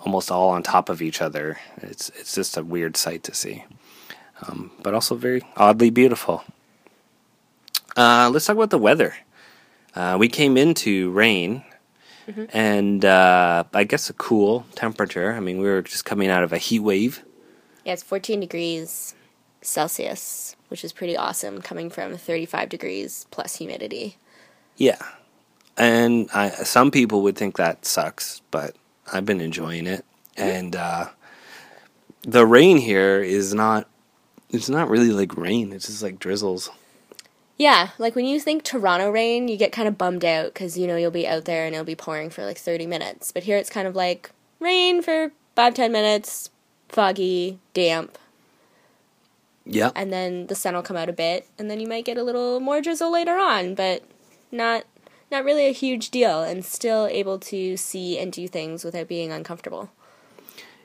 almost 0.00 0.30
all 0.30 0.50
on 0.50 0.62
top 0.62 0.88
of 0.88 1.02
each 1.02 1.20
other. 1.20 1.58
It's 1.78 2.10
it's 2.10 2.34
just 2.34 2.56
a 2.56 2.62
weird 2.62 2.96
sight 2.96 3.24
to 3.24 3.34
see, 3.34 3.64
um, 4.42 4.70
but 4.82 4.94
also 4.94 5.16
very 5.16 5.42
oddly 5.56 5.90
beautiful. 5.90 6.44
Uh, 7.96 8.30
let's 8.32 8.46
talk 8.46 8.56
about 8.56 8.70
the 8.70 8.78
weather. 8.78 9.14
Uh, 9.96 10.16
we 10.18 10.28
came 10.28 10.56
into 10.56 11.10
rain 11.10 11.64
and 12.52 13.04
uh, 13.04 13.64
I 13.72 13.84
guess 13.84 14.10
a 14.10 14.12
cool 14.12 14.66
temperature. 14.74 15.32
I 15.32 15.40
mean, 15.40 15.58
we 15.58 15.66
were 15.66 15.82
just 15.82 16.04
coming 16.04 16.28
out 16.28 16.42
of 16.42 16.52
a 16.52 16.58
heat 16.58 16.80
wave. 16.80 17.24
Yeah, 17.84 17.92
it's 17.92 18.02
14 18.02 18.40
degrees 18.40 19.14
Celsius, 19.62 20.56
which 20.68 20.84
is 20.84 20.92
pretty 20.92 21.16
awesome 21.16 21.62
coming 21.62 21.88
from 21.88 22.16
35 22.16 22.68
degrees 22.68 23.26
plus 23.30 23.56
humidity. 23.56 24.16
Yeah, 24.76 24.98
and 25.76 26.28
I, 26.34 26.50
some 26.50 26.90
people 26.90 27.22
would 27.22 27.36
think 27.36 27.56
that 27.56 27.86
sucks, 27.86 28.42
but 28.50 28.76
I've 29.12 29.24
been 29.24 29.40
enjoying 29.40 29.86
it. 29.86 30.04
And 30.36 30.76
uh, 30.76 31.08
the 32.22 32.44
rain 32.44 32.76
here 32.76 33.22
is 33.22 33.54
not. 33.54 33.88
It's 34.50 34.68
not 34.68 34.90
really 34.90 35.10
like 35.10 35.36
rain. 35.36 35.72
It's 35.72 35.86
just 35.86 36.02
like 36.02 36.18
drizzles. 36.18 36.70
Yeah, 37.58 37.90
like 37.98 38.14
when 38.14 38.26
you 38.26 38.38
think 38.38 38.62
Toronto 38.64 39.10
rain, 39.10 39.48
you 39.48 39.56
get 39.56 39.72
kind 39.72 39.88
of 39.88 39.96
bummed 39.96 40.24
out 40.24 40.52
because 40.52 40.76
you 40.76 40.86
know 40.86 40.96
you'll 40.96 41.10
be 41.10 41.26
out 41.26 41.46
there 41.46 41.64
and 41.64 41.74
it'll 41.74 41.86
be 41.86 41.94
pouring 41.94 42.28
for 42.30 42.44
like 42.44 42.58
30 42.58 42.86
minutes. 42.86 43.32
But 43.32 43.44
here 43.44 43.56
it's 43.56 43.70
kind 43.70 43.88
of 43.88 43.96
like 43.96 44.30
rain 44.60 45.00
for 45.02 45.32
five 45.54 45.72
ten 45.74 45.90
minutes, 45.90 46.50
foggy, 46.88 47.58
damp, 47.72 48.18
Yeah, 49.64 49.90
and 49.96 50.12
then 50.12 50.48
the 50.48 50.54
sun 50.54 50.74
will 50.74 50.82
come 50.82 50.98
out 50.98 51.08
a 51.08 51.14
bit, 51.14 51.48
and 51.58 51.70
then 51.70 51.80
you 51.80 51.88
might 51.88 52.04
get 52.04 52.18
a 52.18 52.22
little 52.22 52.60
more 52.60 52.82
drizzle 52.82 53.10
later 53.10 53.36
on, 53.38 53.74
but 53.74 54.02
not 54.52 54.84
not 55.30 55.44
really 55.44 55.66
a 55.66 55.72
huge 55.72 56.10
deal, 56.10 56.42
and 56.42 56.62
still 56.64 57.06
able 57.06 57.38
to 57.38 57.76
see 57.78 58.18
and 58.18 58.32
do 58.32 58.46
things 58.46 58.84
without 58.84 59.08
being 59.08 59.32
uncomfortable. 59.32 59.90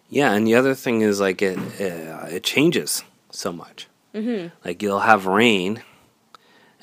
yeah. 0.09 0.31
And 0.33 0.47
the 0.47 0.55
other 0.55 0.73
thing 0.73 1.01
is 1.01 1.19
like 1.19 1.41
it. 1.41 1.57
Uh, 1.79 2.27
it 2.27 2.43
changes 2.43 3.03
so 3.29 3.51
much. 3.51 3.87
Mm-hmm. 4.15 4.47
Like 4.65 4.81
you'll 4.81 5.01
have 5.01 5.25
rain, 5.25 5.83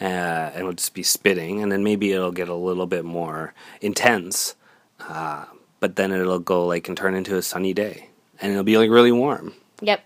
uh, 0.00 0.04
and 0.04 0.60
it'll 0.60 0.72
just 0.72 0.94
be 0.94 1.02
spitting, 1.02 1.62
and 1.62 1.70
then 1.72 1.82
maybe 1.82 2.12
it'll 2.12 2.32
get 2.32 2.48
a 2.48 2.54
little 2.54 2.86
bit 2.86 3.04
more 3.04 3.54
intense, 3.80 4.54
uh, 5.00 5.44
but 5.80 5.96
then 5.96 6.12
it'll 6.12 6.38
go 6.38 6.66
like 6.66 6.88
and 6.88 6.96
turn 6.96 7.14
into 7.14 7.36
a 7.36 7.42
sunny 7.42 7.72
day, 7.72 8.10
and 8.40 8.52
it'll 8.52 8.64
be 8.64 8.78
like 8.78 8.90
really 8.90 9.12
warm. 9.12 9.54
Yep. 9.80 10.02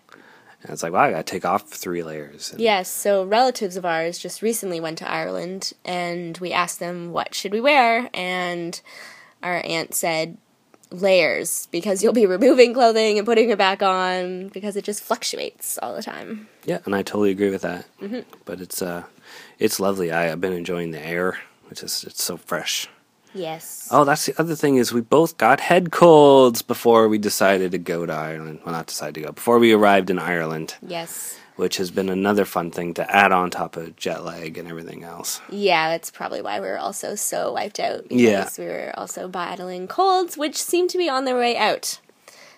And 0.62 0.70
it's 0.70 0.82
like, 0.82 0.92
wow, 0.92 1.02
I 1.02 1.10
gotta 1.10 1.24
take 1.24 1.44
off 1.44 1.68
three 1.68 2.02
layers. 2.02 2.52
And 2.52 2.60
Yes, 2.60 2.88
so 2.88 3.24
relatives 3.24 3.76
of 3.76 3.84
ours 3.84 4.18
just 4.18 4.42
recently 4.42 4.80
went 4.80 4.98
to 4.98 5.10
Ireland 5.10 5.72
and 5.84 6.38
we 6.38 6.52
asked 6.52 6.78
them 6.78 7.10
what 7.10 7.34
should 7.34 7.52
we 7.52 7.60
wear 7.60 8.08
and 8.14 8.80
our 9.42 9.60
aunt 9.64 9.94
said 9.94 10.38
layers 10.92 11.66
because 11.72 12.02
you'll 12.02 12.12
be 12.12 12.26
removing 12.26 12.74
clothing 12.74 13.18
and 13.18 13.26
putting 13.26 13.50
it 13.50 13.58
back 13.58 13.82
on 13.82 14.48
because 14.48 14.76
it 14.76 14.84
just 14.84 15.02
fluctuates 15.02 15.78
all 15.82 15.94
the 15.94 16.02
time. 16.02 16.48
Yeah, 16.64 16.78
and 16.84 16.94
I 16.94 17.02
totally 17.02 17.30
agree 17.30 17.50
with 17.50 17.62
that. 17.62 17.86
But 18.44 18.60
it's 18.60 18.82
uh, 18.82 19.04
it's 19.58 19.80
lovely. 19.80 20.12
I, 20.12 20.30
I've 20.32 20.40
been 20.40 20.52
enjoying 20.52 20.90
the 20.90 21.04
air. 21.04 21.38
It's 21.70 21.80
just 21.80 22.04
it's 22.04 22.22
so 22.22 22.36
fresh. 22.36 22.88
Yes. 23.34 23.88
Oh, 23.90 24.04
that's 24.04 24.26
the 24.26 24.34
other 24.38 24.54
thing 24.54 24.76
is 24.76 24.92
we 24.92 25.00
both 25.00 25.38
got 25.38 25.58
head 25.58 25.90
colds 25.90 26.60
before 26.60 27.08
we 27.08 27.16
decided 27.16 27.72
to 27.72 27.78
go 27.78 28.04
to 28.04 28.12
Ireland. 28.12 28.60
Well, 28.64 28.74
not 28.74 28.86
decided 28.86 29.14
to 29.14 29.20
go 29.22 29.32
before 29.32 29.58
we 29.58 29.72
arrived 29.72 30.10
in 30.10 30.18
Ireland, 30.18 30.74
Yes. 30.86 31.38
Which 31.62 31.76
has 31.76 31.92
been 31.92 32.08
another 32.08 32.44
fun 32.44 32.72
thing 32.72 32.92
to 32.94 33.08
add 33.14 33.30
on 33.30 33.48
top 33.48 33.76
of 33.76 33.94
jet 33.96 34.24
lag 34.24 34.58
and 34.58 34.68
everything 34.68 35.04
else. 35.04 35.40
Yeah, 35.48 35.90
that's 35.90 36.10
probably 36.10 36.42
why 36.42 36.58
we 36.60 36.66
were 36.66 36.76
also 36.78 37.14
so 37.14 37.52
wiped 37.52 37.78
out 37.78 38.02
because 38.08 38.20
Yeah. 38.20 38.48
we 38.58 38.64
were 38.66 38.92
also 38.96 39.28
battling 39.28 39.86
colds 39.86 40.36
which 40.36 40.60
seem 40.60 40.88
to 40.88 40.98
be 40.98 41.08
on 41.08 41.24
their 41.24 41.36
way 41.38 41.56
out. 41.56 42.00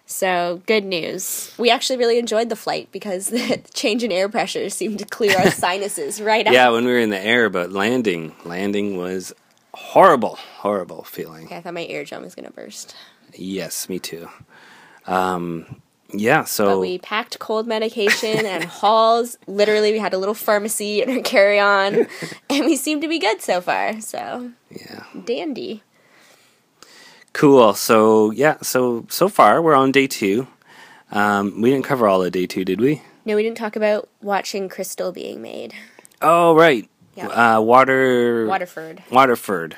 So, 0.06 0.62
good 0.66 0.84
news. 0.84 1.54
We 1.58 1.70
actually 1.70 1.98
really 1.98 2.18
enjoyed 2.18 2.48
the 2.48 2.56
flight 2.56 2.88
because 2.92 3.26
the 3.36 3.60
change 3.74 4.02
in 4.02 4.10
air 4.10 4.28
pressure 4.30 4.68
seemed 4.70 4.98
to 5.00 5.04
clear 5.04 5.36
our 5.38 5.50
sinuses 5.64 6.20
right 6.22 6.46
out. 6.46 6.52
Yeah, 6.54 6.70
when 6.70 6.84
we 6.86 6.92
were 6.92 6.98
in 6.98 7.10
the 7.10 7.20
air, 7.20 7.50
but 7.50 7.72
landing, 7.72 8.34
landing 8.44 8.96
was 8.96 9.32
horrible, 9.74 10.36
horrible 10.58 11.04
feeling. 11.04 11.52
I 11.52 11.60
thought 11.60 11.74
my 11.74 11.84
eardrum 11.86 12.22
was 12.22 12.34
gonna 12.34 12.50
burst. 12.50 12.94
Yes, 13.34 13.88
me 13.88 13.98
too. 13.98 14.28
Um, 15.06 15.82
Yeah, 16.16 16.44
so 16.44 16.66
But 16.66 16.78
we 16.80 16.98
packed 16.98 17.38
cold 17.38 17.66
medication 17.66 18.46
and 18.46 18.64
Halls. 18.80 19.36
Literally, 19.46 19.92
we 19.92 19.98
had 19.98 20.14
a 20.14 20.18
little 20.18 20.34
pharmacy 20.34 21.02
in 21.02 21.10
our 21.10 21.22
carry 21.22 21.58
on, 21.58 22.06
and 22.50 22.64
we 22.64 22.76
seem 22.76 23.00
to 23.00 23.08
be 23.08 23.18
good 23.18 23.40
so 23.42 23.60
far. 23.60 24.00
So, 24.00 24.52
yeah. 24.70 25.04
dandy. 25.24 25.82
Cool. 27.32 27.74
So 27.74 28.30
yeah, 28.30 28.58
so 28.62 29.06
so 29.08 29.28
far 29.28 29.60
we're 29.60 29.74
on 29.74 29.90
day 29.90 30.06
two. 30.06 30.46
Um, 31.10 31.60
we 31.60 31.70
didn't 31.70 31.84
cover 31.84 32.06
all 32.06 32.22
of 32.22 32.30
day 32.30 32.46
two, 32.46 32.64
did 32.64 32.80
we? 32.80 33.02
No, 33.24 33.34
we 33.34 33.42
didn't 33.42 33.56
talk 33.56 33.74
about 33.74 34.08
watching 34.22 34.68
crystal 34.68 35.10
being 35.10 35.42
made. 35.42 35.74
Oh 36.22 36.54
right. 36.54 36.88
Yeah. 37.16 37.56
Uh, 37.56 37.60
water. 37.60 38.46
Waterford. 38.46 39.02
Waterford. 39.10 39.76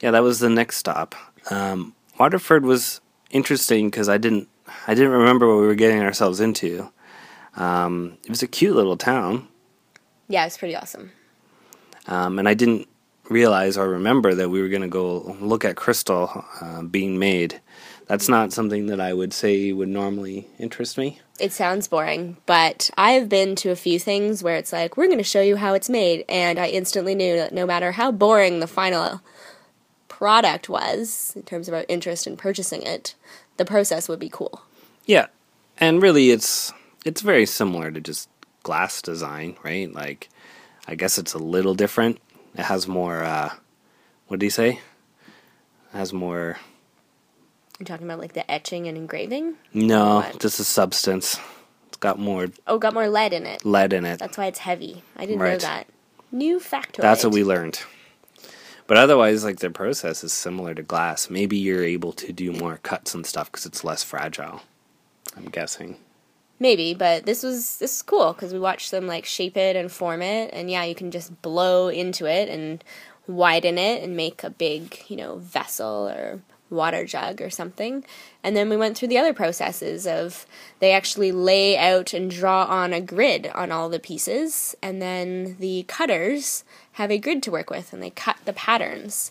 Yeah, 0.00 0.10
that 0.10 0.22
was 0.22 0.40
the 0.40 0.50
next 0.50 0.76
stop. 0.76 1.14
Um, 1.50 1.94
Waterford 2.18 2.64
was 2.64 3.00
interesting 3.30 3.90
because 3.90 4.08
I 4.08 4.18
didn't 4.18 4.48
I 4.86 4.94
didn't 4.94 5.12
remember 5.12 5.46
what 5.48 5.60
we 5.60 5.66
were 5.66 5.74
getting 5.74 6.00
ourselves 6.02 6.40
into. 6.40 6.90
Um, 7.56 8.18
it 8.24 8.30
was 8.30 8.42
a 8.42 8.46
cute 8.46 8.76
little 8.76 8.96
town, 8.96 9.48
Yeah, 10.28 10.46
it's 10.46 10.56
pretty 10.56 10.76
awesome. 10.76 11.10
um, 12.06 12.38
and 12.38 12.48
I 12.48 12.54
didn't 12.54 12.86
realize 13.28 13.76
or 13.76 13.88
remember 13.88 14.34
that 14.34 14.48
we 14.48 14.62
were 14.62 14.68
going 14.68 14.82
to 14.82 14.88
go 14.88 15.36
look 15.40 15.64
at 15.64 15.76
crystal 15.76 16.44
uh, 16.60 16.82
being 16.82 17.18
made. 17.18 17.60
That's 18.06 18.28
not 18.28 18.52
something 18.54 18.86
that 18.86 19.00
I 19.00 19.12
would 19.12 19.34
say 19.34 19.70
would 19.72 19.88
normally 19.88 20.46
interest 20.58 20.96
me. 20.96 21.20
It 21.38 21.52
sounds 21.52 21.88
boring, 21.88 22.38
but 22.46 22.90
I've 22.96 23.28
been 23.28 23.54
to 23.56 23.70
a 23.70 23.76
few 23.76 23.98
things 23.98 24.42
where 24.42 24.56
it's 24.56 24.72
like, 24.72 24.96
we're 24.96 25.06
going 25.06 25.18
to 25.18 25.24
show 25.24 25.42
you 25.42 25.56
how 25.56 25.74
it's 25.74 25.90
made. 25.90 26.24
And 26.28 26.58
I 26.58 26.68
instantly 26.68 27.14
knew 27.14 27.36
that 27.36 27.52
no 27.52 27.66
matter 27.66 27.92
how 27.92 28.10
boring 28.12 28.60
the 28.60 28.66
final 28.66 29.20
product 30.08 30.68
was, 30.68 31.32
in 31.36 31.42
terms 31.42 31.68
of 31.68 31.74
our 31.74 31.84
interest 31.88 32.26
in 32.26 32.36
purchasing 32.36 32.82
it, 32.82 33.14
the 33.58 33.64
process 33.64 34.08
would 34.08 34.18
be 34.18 34.30
cool. 34.30 34.62
Yeah, 35.04 35.26
and 35.78 36.00
really, 36.02 36.30
it's 36.30 36.72
it's 37.04 37.20
very 37.20 37.46
similar 37.46 37.90
to 37.90 38.00
just 38.00 38.28
glass 38.62 39.00
design, 39.02 39.56
right? 39.62 39.92
Like, 39.92 40.28
I 40.86 40.94
guess 40.94 41.18
it's 41.18 41.34
a 41.34 41.38
little 41.38 41.74
different. 41.74 42.18
It 42.54 42.62
has 42.64 42.88
more. 42.88 43.22
Uh, 43.22 43.50
what 44.28 44.40
did 44.40 44.46
he 44.46 44.50
say? 44.50 44.70
It 44.70 45.96
has 45.96 46.12
more. 46.12 46.58
You're 47.78 47.86
talking 47.86 48.06
about 48.06 48.18
like 48.18 48.32
the 48.32 48.50
etching 48.50 48.88
and 48.88 48.96
engraving? 48.96 49.54
No, 49.72 50.24
just 50.40 50.58
a 50.58 50.64
substance. 50.64 51.38
It's 51.86 51.96
got 51.96 52.18
more 52.18 52.48
Oh, 52.66 52.78
got 52.78 52.92
more 52.92 53.08
lead 53.08 53.32
in 53.32 53.46
it. 53.46 53.64
lead 53.64 53.92
in 53.92 54.04
it. 54.04 54.18
That's 54.18 54.36
why 54.36 54.46
it's 54.46 54.58
heavy. 54.58 55.02
I 55.16 55.26
didn't 55.26 55.38
know 55.38 55.58
that. 55.58 55.86
New 56.32 56.58
factoid. 56.58 57.02
That's 57.02 57.22
what 57.24 57.32
we 57.32 57.44
learned. 57.44 57.80
But 58.88 58.96
otherwise, 58.96 59.44
like 59.44 59.60
their 59.60 59.70
process 59.70 60.24
is 60.24 60.32
similar 60.32 60.74
to 60.74 60.82
glass. 60.82 61.30
Maybe 61.30 61.58
you're 61.58 61.84
able 61.84 62.12
to 62.14 62.32
do 62.32 62.52
more 62.52 62.78
cuts 62.82 63.14
and 63.14 63.24
stuff 63.24 63.52
because 63.52 63.66
it's 63.66 63.84
less 63.84 64.02
fragile. 64.02 64.62
I'm 65.36 65.50
guessing. 65.50 65.98
Maybe, 66.58 66.94
but 66.94 67.24
this 67.24 67.44
was 67.44 67.78
this 67.78 67.96
is 67.96 68.02
cool 68.02 68.32
because 68.32 68.52
we 68.52 68.58
watched 68.58 68.90
them 68.90 69.06
like 69.06 69.24
shape 69.26 69.56
it 69.56 69.76
and 69.76 69.92
form 69.92 70.22
it, 70.22 70.50
and 70.52 70.70
yeah, 70.70 70.82
you 70.84 70.94
can 70.94 71.12
just 71.12 71.40
blow 71.42 71.88
into 71.88 72.26
it 72.26 72.48
and 72.48 72.82
widen 73.28 73.78
it 73.78 74.02
and 74.02 74.16
make 74.16 74.42
a 74.42 74.50
big, 74.50 75.04
you 75.06 75.16
know, 75.16 75.36
vessel 75.36 76.08
or 76.08 76.40
water 76.70 77.04
jug 77.04 77.40
or 77.40 77.50
something. 77.50 78.04
And 78.42 78.56
then 78.56 78.68
we 78.68 78.76
went 78.76 78.96
through 78.96 79.08
the 79.08 79.18
other 79.18 79.32
processes 79.34 80.06
of 80.06 80.46
they 80.80 80.92
actually 80.92 81.32
lay 81.32 81.76
out 81.76 82.12
and 82.12 82.30
draw 82.30 82.64
on 82.64 82.92
a 82.92 83.00
grid 83.00 83.50
on 83.54 83.70
all 83.70 83.88
the 83.88 84.00
pieces, 84.00 84.74
and 84.82 85.00
then 85.00 85.56
the 85.60 85.84
cutters 85.88 86.64
have 86.98 87.10
a 87.10 87.18
grid 87.18 87.42
to 87.44 87.50
work 87.50 87.70
with, 87.70 87.92
and 87.92 88.02
they 88.02 88.10
cut 88.10 88.36
the 88.44 88.52
patterns. 88.52 89.30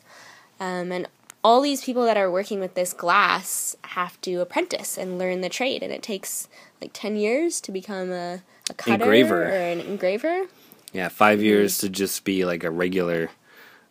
Um, 0.60 0.92
and 0.92 1.08
all 1.44 1.62
these 1.62 1.84
people 1.84 2.06
that 2.06 2.18
are 2.18 2.32
working 2.32 2.60
with 2.60 2.74
this 2.76 2.94
glass 2.94 3.76
have 3.84 4.20
to 4.22 4.42
apprentice 4.42 4.98
and 4.98 5.18
learn 5.18 5.42
the 5.42 5.50
trade, 5.50 5.84
and 5.84 5.92
it 5.94 6.02
takes 6.02 6.48
like 6.82 6.92
10 6.94 7.18
years 7.18 7.62
to 7.62 7.72
become 7.72 8.12
a, 8.12 8.42
a 8.70 8.74
cutter 8.74 9.04
Engraver. 9.04 9.44
or 9.44 9.52
an 9.52 9.80
engraver. 9.82 10.46
Yeah, 10.94 11.10
five 11.10 11.44
years 11.44 11.78
to 11.80 11.90
just 11.90 12.24
be 12.24 12.46
like 12.46 12.64
a 12.64 12.72
regular 12.72 13.30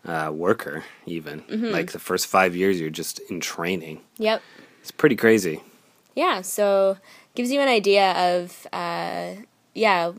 uh, 0.06 0.30
worker, 0.34 0.84
even. 1.04 1.44
Like 1.48 1.92
the 1.92 1.98
first 1.98 2.26
five 2.26 2.56
years, 2.56 2.80
you're 2.80 2.90
just 2.90 3.20
in 3.30 3.40
training. 3.40 4.00
Yep. 4.16 4.40
It's 4.80 4.90
pretty 4.90 5.16
crazy. 5.16 5.62
Yeah, 6.14 6.40
so 6.40 6.96
gives 7.34 7.52
you 7.52 7.60
an 7.60 7.68
idea 7.68 8.12
of, 8.12 8.66
uh, 8.72 9.34
yeah, 9.74 10.12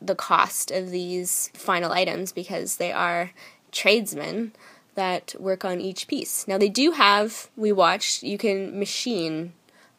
the 0.00 0.14
cost 0.14 0.70
of 0.70 0.90
these 0.90 1.50
final 1.54 1.92
items 1.92 2.32
because 2.32 2.76
they 2.76 2.92
are 2.92 3.32
tradesmen 3.72 4.52
that 4.94 5.34
work 5.38 5.64
on 5.64 5.80
each 5.80 6.06
piece. 6.06 6.46
Now, 6.46 6.58
they 6.58 6.68
do 6.68 6.92
have, 6.92 7.48
we 7.56 7.72
watched, 7.72 8.22
you 8.22 8.38
can 8.38 8.78
machine 8.78 9.52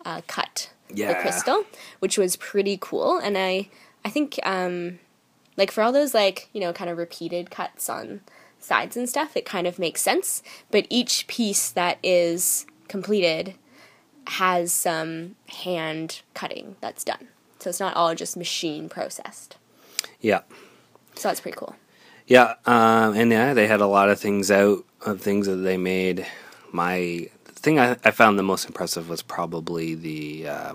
uh, 0.06 0.22
cut 0.28 0.72
the 1.10 1.16
crystal, 1.22 1.66
which 2.00 2.18
was 2.18 2.36
pretty 2.38 2.78
cool. 2.80 3.18
And 3.18 3.38
I, 3.38 3.70
I 4.06 4.10
think, 4.10 4.40
um, 4.44 5.00
like 5.58 5.72
for 5.72 5.82
all 5.82 5.92
those 5.92 6.14
like 6.14 6.50
you 6.54 6.62
know 6.62 6.74
kind 6.74 6.90
of 6.90 6.98
repeated 6.98 7.50
cuts 7.50 7.90
on 7.90 8.22
sides 8.60 8.98
and 8.98 9.08
stuff, 9.08 9.36
it 9.38 9.46
kind 9.46 9.68
of 9.68 9.80
makes 9.80 10.02
sense. 10.02 10.42
But 10.72 10.88
each 10.90 11.28
piece 11.28 11.70
that 11.72 11.98
is 12.04 12.66
completed 12.88 13.56
has 14.28 14.74
some 14.74 15.36
hand 15.50 16.22
cutting 16.34 16.76
that's 16.82 17.04
done, 17.04 17.28
so 17.60 17.70
it's 17.70 17.80
not 17.80 17.96
all 17.96 18.16
just 18.16 18.38
machine 18.38 18.90
processed. 18.90 19.58
Yeah. 20.19 20.41
So 21.15 21.29
that's 21.29 21.39
pretty 21.39 21.58
cool. 21.58 21.75
Yeah, 22.27 22.55
um, 22.65 23.15
and 23.15 23.31
yeah, 23.31 23.53
they 23.53 23.67
had 23.67 23.81
a 23.81 23.88
lot 23.88 24.10
of 24.10 24.19
things 24.19 24.49
out 24.49 24.84
of 25.05 25.21
things 25.21 25.45
that 25.45 25.58
they 25.58 25.77
made. 25.77 26.25
My 26.71 27.29
thing 27.45 27.79
I, 27.79 27.97
I 28.03 28.12
found 28.12 28.39
the 28.39 28.43
most 28.43 28.65
impressive 28.65 29.10
was 29.10 29.21
probably 29.21 29.95
the 29.95 30.47
uh, 30.47 30.73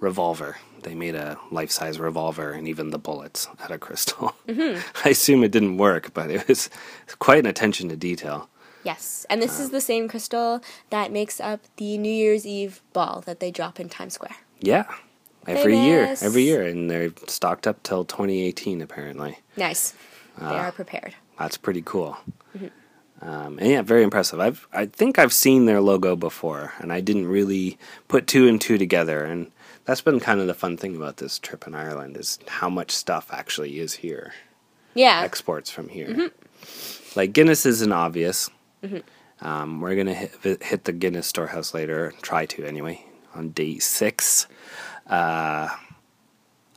revolver. 0.00 0.56
They 0.82 0.94
made 0.94 1.14
a 1.14 1.38
life 1.50 1.70
size 1.70 1.98
revolver 1.98 2.52
and 2.52 2.68
even 2.68 2.90
the 2.90 2.98
bullets 2.98 3.48
out 3.60 3.70
of 3.70 3.80
crystal. 3.80 4.34
I 4.48 5.08
assume 5.10 5.42
it 5.42 5.52
didn't 5.52 5.78
work, 5.78 6.14
but 6.14 6.30
it 6.30 6.48
was 6.48 6.70
quite 7.18 7.40
an 7.40 7.46
attention 7.46 7.88
to 7.90 7.96
detail. 7.96 8.48
Yes, 8.82 9.26
and 9.28 9.42
this 9.42 9.58
is 9.58 9.70
the 9.70 9.80
same 9.80 10.06
crystal 10.08 10.60
that 10.90 11.10
makes 11.10 11.40
up 11.40 11.60
the 11.76 11.98
New 11.98 12.12
Year's 12.12 12.46
Eve 12.46 12.82
ball 12.92 13.20
that 13.26 13.40
they 13.40 13.50
drop 13.50 13.80
in 13.80 13.88
Times 13.88 14.14
Square. 14.14 14.36
Yeah, 14.60 14.84
every 15.46 15.78
year, 15.78 16.14
every 16.20 16.42
year, 16.42 16.62
and 16.62 16.90
they're 16.90 17.12
stocked 17.26 17.66
up 17.66 17.82
till 17.82 18.04
2018 18.04 18.80
apparently. 18.82 19.38
Nice. 19.56 19.94
they 20.38 20.44
are 20.46 20.72
prepared. 20.72 21.14
That's 21.38 21.56
pretty 21.56 21.82
cool. 21.82 22.16
Um, 23.22 23.58
and 23.58 23.70
yeah, 23.70 23.82
very 23.82 24.02
impressive. 24.02 24.40
I've 24.40 24.66
I 24.74 24.86
think 24.86 25.18
I've 25.18 25.32
seen 25.32 25.64
their 25.64 25.80
logo 25.80 26.16
before, 26.16 26.74
and 26.78 26.92
I 26.92 27.00
didn't 27.00 27.26
really 27.26 27.78
put 28.08 28.26
two 28.26 28.46
and 28.46 28.60
two 28.60 28.76
together. 28.76 29.24
And 29.24 29.50
that's 29.86 30.02
been 30.02 30.20
kind 30.20 30.38
of 30.40 30.46
the 30.46 30.54
fun 30.54 30.76
thing 30.76 30.94
about 30.96 31.16
this 31.16 31.38
trip 31.38 31.66
in 31.66 31.74
Ireland 31.74 32.16
is 32.18 32.38
how 32.46 32.68
much 32.68 32.90
stuff 32.90 33.28
actually 33.32 33.78
is 33.80 33.94
here, 33.94 34.34
Yeah. 34.94 35.22
exports 35.24 35.70
from 35.70 35.88
here. 35.88 36.30
Like 37.14 37.32
Guinness 37.32 37.64
isn't 37.64 37.92
obvious. 37.92 38.50
Um, 39.40 39.80
we're 39.80 39.96
gonna 39.96 40.14
hit, 40.14 40.62
hit 40.62 40.84
the 40.84 40.92
Guinness 40.92 41.26
storehouse 41.26 41.72
later. 41.72 42.12
Try 42.20 42.44
to 42.46 42.64
anyway 42.64 43.04
on 43.34 43.50
day 43.50 43.78
six. 43.78 44.46
Uh, 45.08 45.68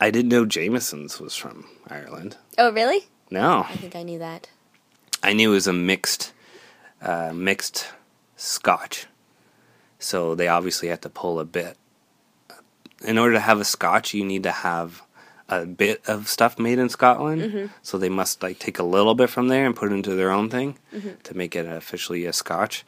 I 0.00 0.10
didn't 0.10 0.30
know 0.30 0.44
Jameson's 0.44 1.20
was 1.20 1.36
from 1.36 1.66
Ireland. 1.88 2.36
oh, 2.58 2.72
really? 2.72 3.06
No. 3.30 3.66
I 3.68 3.76
think 3.76 3.94
I 3.96 4.02
knew 4.02 4.18
that. 4.18 4.48
I 5.22 5.32
knew 5.32 5.50
it 5.50 5.54
was 5.54 5.66
a 5.66 5.72
mixed, 5.72 6.32
uh, 7.02 7.32
mixed 7.34 7.88
Scotch. 8.36 9.06
So 9.98 10.34
they 10.34 10.48
obviously 10.48 10.88
had 10.88 11.02
to 11.02 11.08
pull 11.10 11.38
a 11.38 11.44
bit. 11.44 11.76
In 13.06 13.18
order 13.18 13.34
to 13.34 13.40
have 13.40 13.60
a 13.60 13.64
Scotch, 13.64 14.14
you 14.14 14.24
need 14.24 14.42
to 14.44 14.50
have 14.50 15.02
a 15.48 15.66
bit 15.66 16.00
of 16.06 16.28
stuff 16.28 16.58
made 16.58 16.78
in 16.78 16.88
Scotland. 16.88 17.70
So 17.82 17.98
they 17.98 18.08
must 18.08 18.42
like 18.42 18.58
take 18.58 18.78
a 18.78 18.82
little 18.84 19.14
bit 19.14 19.28
from 19.30 19.48
there 19.48 19.66
and 19.66 19.76
put 19.76 19.90
it 19.90 19.94
into 19.94 20.14
their 20.14 20.30
own 20.30 20.48
thing 20.48 20.78
to 21.24 21.36
make 21.36 21.54
it 21.56 21.66
officially 21.66 22.24
a 22.24 22.32
Scotch. 22.32 22.84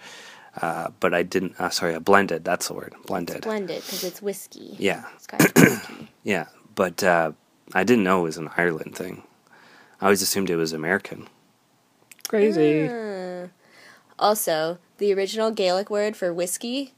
Uh, 0.60 0.88
but 1.00 1.14
I 1.14 1.22
didn't. 1.22 1.58
Uh, 1.58 1.70
sorry, 1.70 1.94
a 1.94 2.00
blended. 2.00 2.44
That's 2.44 2.68
the 2.68 2.74
word. 2.74 2.94
Blended. 3.06 3.42
Blended 3.42 3.82
because 3.82 4.04
it's 4.04 4.20
whiskey. 4.20 4.76
Yeah, 4.78 5.04
Scotch 5.18 5.50
whiskey. 5.56 6.08
yeah. 6.22 6.46
But 6.74 7.02
uh, 7.02 7.32
I 7.72 7.84
didn't 7.84 8.04
know 8.04 8.20
it 8.20 8.24
was 8.24 8.36
an 8.38 8.50
Ireland 8.56 8.94
thing. 8.96 9.22
I 10.00 10.06
always 10.06 10.20
assumed 10.22 10.50
it 10.50 10.56
was 10.56 10.72
American. 10.72 11.28
Crazy. 12.28 12.86
Uh, 12.88 13.48
also, 14.18 14.78
the 14.98 15.12
original 15.14 15.50
Gaelic 15.50 15.90
word 15.90 16.16
for 16.16 16.32
whiskey 16.32 16.92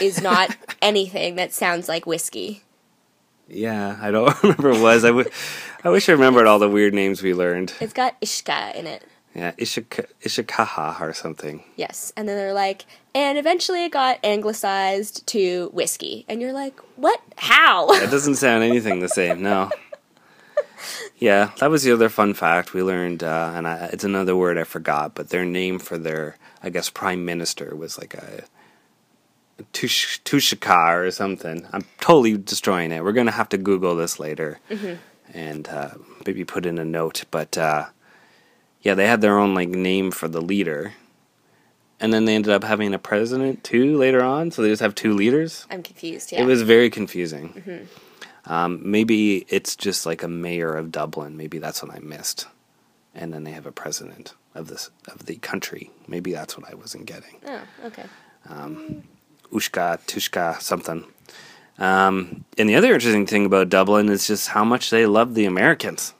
is 0.00 0.20
not 0.22 0.56
anything 0.82 1.36
that 1.36 1.52
sounds 1.52 1.88
like 1.88 2.06
whiskey. 2.06 2.62
Yeah, 3.48 3.98
I 4.00 4.10
don't 4.10 4.32
remember 4.42 4.70
what 4.70 4.78
it 4.78 4.82
was. 4.82 5.04
I, 5.04 5.08
w- 5.08 5.30
I 5.84 5.88
wish 5.90 6.08
I 6.08 6.12
remembered 6.12 6.46
all 6.46 6.58
the 6.58 6.68
weird 6.68 6.94
names 6.94 7.22
we 7.22 7.34
learned. 7.34 7.74
It's 7.80 7.92
got 7.92 8.20
ishka 8.20 8.74
in 8.74 8.86
it. 8.86 9.04
Yeah, 9.34 9.52
Ishika- 9.52 10.10
Ishikaha 10.22 11.00
or 11.00 11.12
something. 11.14 11.64
Yes. 11.76 12.12
And 12.16 12.28
then 12.28 12.36
they're 12.36 12.52
like, 12.52 12.84
and 13.14 13.38
eventually 13.38 13.84
it 13.84 13.92
got 13.92 14.18
anglicized 14.22 15.26
to 15.28 15.70
whiskey. 15.72 16.26
And 16.28 16.40
you're 16.42 16.52
like, 16.52 16.78
what? 16.96 17.20
How? 17.36 17.86
That 18.00 18.10
doesn't 18.10 18.34
sound 18.36 18.62
anything 18.62 19.00
the 19.00 19.08
same, 19.08 19.42
no. 19.42 19.70
Yeah, 21.16 21.52
that 21.60 21.70
was 21.70 21.84
the 21.84 21.92
other 21.92 22.08
fun 22.08 22.34
fact 22.34 22.74
we 22.74 22.82
learned, 22.82 23.22
uh, 23.22 23.52
and 23.54 23.68
I, 23.68 23.90
it's 23.92 24.02
another 24.02 24.34
word 24.34 24.58
I 24.58 24.64
forgot, 24.64 25.14
but 25.14 25.28
their 25.28 25.44
name 25.44 25.78
for 25.78 25.96
their, 25.96 26.36
I 26.60 26.70
guess, 26.70 26.90
prime 26.90 27.24
minister 27.24 27.76
was 27.76 27.96
like 27.96 28.14
a 28.14 28.42
Tush, 29.72 30.20
Tushka 30.22 31.06
or 31.06 31.10
something. 31.12 31.64
I'm 31.72 31.84
totally 32.00 32.36
destroying 32.36 32.90
it. 32.90 33.04
We're 33.04 33.12
gonna 33.12 33.30
have 33.30 33.48
to 33.50 33.58
Google 33.58 33.94
this 33.94 34.18
later 34.18 34.58
and 35.32 35.68
uh, 35.68 35.90
maybe 36.26 36.44
put 36.44 36.66
in 36.66 36.78
a 36.78 36.84
note. 36.84 37.22
But 37.30 37.56
uh, 37.56 37.86
yeah, 38.82 38.94
they 38.94 39.06
had 39.06 39.20
their 39.20 39.38
own 39.38 39.54
like 39.54 39.68
name 39.68 40.10
for 40.10 40.28
the 40.28 40.40
leader, 40.42 40.92
and 42.00 42.12
then 42.12 42.24
they 42.24 42.34
ended 42.34 42.52
up 42.52 42.64
having 42.64 42.92
a 42.94 42.98
president 42.98 43.64
too 43.64 43.96
later 43.96 44.22
on. 44.22 44.50
So 44.50 44.62
they 44.62 44.68
just 44.68 44.82
have 44.82 44.94
two 44.94 45.14
leaders. 45.14 45.66
I'm 45.70 45.82
confused. 45.82 46.32
Yeah. 46.32 46.42
It 46.42 46.46
was 46.46 46.62
very 46.62 46.90
confusing. 46.90 47.88
Um, 48.44 48.80
maybe 48.84 49.46
it's 49.48 49.76
just 49.76 50.04
like 50.04 50.22
a 50.22 50.28
mayor 50.28 50.74
of 50.74 50.90
Dublin. 50.90 51.36
Maybe 51.36 51.58
that's 51.58 51.82
what 51.82 51.94
I 51.94 52.00
missed. 52.00 52.48
And 53.14 53.32
then 53.32 53.44
they 53.44 53.52
have 53.52 53.66
a 53.66 53.72
president 53.72 54.34
of 54.54 54.66
this 54.68 54.90
of 55.06 55.26
the 55.26 55.36
country. 55.36 55.90
Maybe 56.08 56.32
that's 56.32 56.58
what 56.58 56.70
I 56.70 56.74
wasn't 56.74 57.06
getting. 57.06 57.36
Oh, 57.46 57.60
okay. 57.84 58.04
Ushka, 59.52 59.98
Tushka, 60.06 60.60
something. 60.60 61.04
Um, 61.78 62.44
and 62.58 62.68
the 62.68 62.74
other 62.74 62.92
interesting 62.92 63.26
thing 63.26 63.46
about 63.46 63.68
Dublin 63.68 64.08
is 64.08 64.26
just 64.26 64.48
how 64.48 64.64
much 64.64 64.90
they 64.90 65.06
love 65.06 65.34
the 65.34 65.44
Americans. 65.44 66.14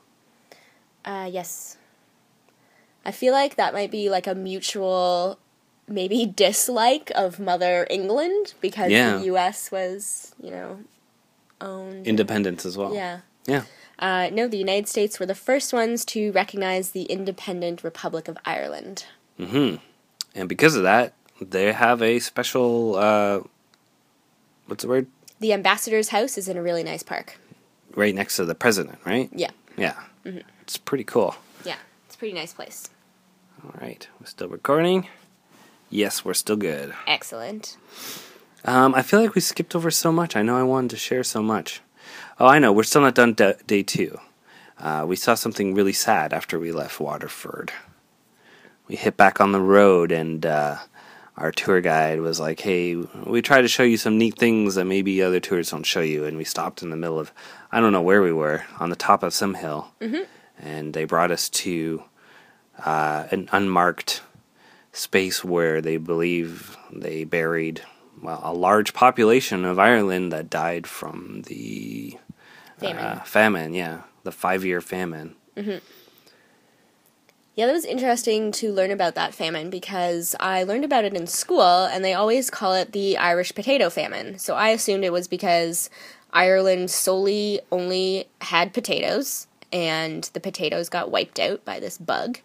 Uh, 1.05 1.29
yes. 1.31 1.77
I 3.05 3.11
feel 3.13 3.33
like 3.33 3.57
that 3.57 3.73
might 3.73 3.91
be 3.91 4.09
like 4.11 4.27
a 4.27 4.35
mutual, 4.35 5.39
maybe 5.89 6.27
dislike 6.37 7.11
of 7.15 7.39
Mother 7.41 7.87
England 7.91 8.55
because 8.61 8.91
Yeah. 8.91 9.17
the 9.19 9.25
U.S. 9.27 9.71
was, 9.73 10.35
you 10.41 10.51
know, 10.51 10.81
owned. 11.61 12.07
Independence 12.07 12.65
as 12.65 12.77
well. 12.77 12.95
yeah. 12.95 13.21
Yeah. 13.47 13.65
Uh, 13.99 14.31
no, 14.33 14.49
the 14.49 14.57
United 14.57 14.89
States 14.89 15.19
were 15.21 15.27
the 15.27 15.35
first 15.35 15.73
ones 15.73 16.05
to 16.07 16.33
recognize 16.33 16.91
the 16.91 17.05
independent 17.05 17.85
Republic 17.85 18.27
of 18.29 18.37
Ireland. 18.45 19.05
hmm 19.37 19.77
And 20.35 20.49
because 20.49 20.75
of 20.77 20.83
that, 20.85 21.13
they 21.41 21.73
have 21.73 22.03
a 22.03 22.19
special, 22.21 22.97
uh, 22.97 23.41
what's 24.67 24.83
the 24.83 24.89
word? 24.89 25.07
The 25.41 25.53
ambassador's 25.53 26.09
house 26.11 26.39
is 26.39 26.49
in 26.49 26.57
a 26.57 26.63
really 26.63 26.83
nice 26.85 27.03
park. 27.03 27.39
Right 27.95 28.15
next 28.15 28.37
to 28.37 28.45
the 28.45 28.55
president, 28.55 28.99
right? 29.05 29.29
Yeah. 29.35 29.51
Yeah. 29.77 29.95
It's 30.63 30.77
pretty 30.79 31.05
cool. 31.05 31.35
Yeah. 32.23 32.43
It's 32.43 32.55
a 32.55 32.61
pretty 32.61 32.73
nice 32.73 32.87
place. 32.87 32.89
All 33.65 33.75
right. 33.81 34.09
We're 34.21 34.27
still 34.27 34.49
recording. 34.49 35.09
Yes, 35.91 36.25
we're 36.25 36.35
still 36.35 36.57
good. 36.57 36.95
Excellent. 37.07 37.77
Um, 38.65 38.95
I 38.95 39.03
feel 39.03 39.21
like 39.21 39.35
we 39.35 39.41
skipped 39.41 39.75
over 39.75 39.91
so 39.91 40.13
much. 40.13 40.37
I 40.37 40.43
know 40.43 40.57
I 40.57 40.63
wanted 40.63 40.91
to 40.91 40.97
share 40.97 41.25
so 41.25 41.43
much. 41.43 41.81
Oh, 42.39 42.47
I 42.47 42.59
know. 42.61 42.73
We're 42.73 42.85
still 42.85 43.03
not 43.03 43.15
done 43.15 43.35
d- 43.35 43.55
day 43.67 43.83
two. 43.83 44.19
Uh, 44.79 45.05
we 45.07 45.17
saw 45.17 45.35
something 45.35 45.75
really 45.75 45.93
sad 45.93 46.33
after 46.33 46.59
we 46.59 46.73
left 46.73 47.01
Waterford. 47.01 47.73
We 48.89 48.97
hit 48.97 49.17
back 49.17 49.41
on 49.41 49.53
the 49.53 49.61
road, 49.61 50.13
and 50.13 50.45
uh, 50.47 50.79
our 51.37 51.53
tour 51.53 51.81
guide 51.81 52.21
was 52.21 52.41
like, 52.41 52.61
"Hey, 52.61 52.97
we 52.97 53.43
try 53.43 53.63
to 53.63 53.69
show 53.69 53.83
you 53.85 53.97
some 53.97 54.19
neat 54.19 54.39
things 54.39 54.75
that 54.77 54.87
maybe 54.87 55.23
other 55.23 55.41
tours 55.41 55.71
don't 55.71 55.85
show 55.85 56.01
you." 56.01 56.25
And 56.25 56.37
we 56.37 56.45
stopped 56.45 56.83
in 56.83 56.91
the 56.91 56.97
middle 56.97 57.19
of, 57.19 57.33
I 57.71 57.81
don't 57.81 57.93
know 57.93 58.03
where 58.03 58.23
we 58.23 58.33
were, 58.33 58.65
on 58.81 58.91
the 58.91 58.97
top 58.97 59.23
of 59.23 59.35
some 59.35 59.55
hill, 59.55 59.93
and 60.59 60.95
they 60.95 61.05
brought 61.05 61.31
us 61.31 61.49
to 61.51 62.03
uh, 62.85 63.27
an 63.31 63.49
unmarked 63.53 64.23
space 64.93 65.45
where 65.45 65.81
they 65.81 65.97
believe 65.97 66.77
they 66.93 67.25
buried 67.25 67.83
well, 68.21 68.41
a 68.43 68.53
large 68.53 68.95
population 68.95 69.65
of 69.65 69.79
Ireland 69.79 70.33
that 70.33 70.51
died 70.51 70.87
from 70.87 71.43
the 71.47 72.19
Famine. 72.79 73.05
Uh, 73.05 73.21
famine, 73.21 73.75
yeah, 73.75 74.03
the 74.25 74.33
five-year 74.33 74.81
famine. 74.81 75.37
Yeah, 77.55 77.67
that 77.67 77.73
was 77.73 77.85
interesting 77.85 78.51
to 78.53 78.73
learn 78.73 78.91
about 78.91 79.15
that 79.15 79.35
famine 79.35 79.69
because 79.71 80.35
I 80.41 80.65
learned 80.65 80.85
about 80.85 81.05
it 81.05 81.15
in 81.15 81.27
school 81.27 81.85
and 81.85 82.05
they 82.05 82.15
always 82.15 82.51
call 82.51 82.75
it 82.75 82.93
the 82.93 83.19
Irish 83.19 83.55
potato 83.55 83.91
famine. 83.91 84.39
So 84.39 84.55
I 84.55 84.71
assumed 84.71 85.05
it 85.05 85.13
was 85.13 85.29
because 85.29 85.91
Ireland 86.33 86.91
solely 86.91 87.61
only 87.71 88.27
had 88.41 88.73
potatoes 88.73 89.47
and 89.73 90.25
the 90.35 90.41
potatoes 90.41 90.89
got 90.89 91.11
wiped 91.11 91.39
out 91.39 91.65
by 91.65 91.81
this 91.81 91.99
bug 91.99 92.39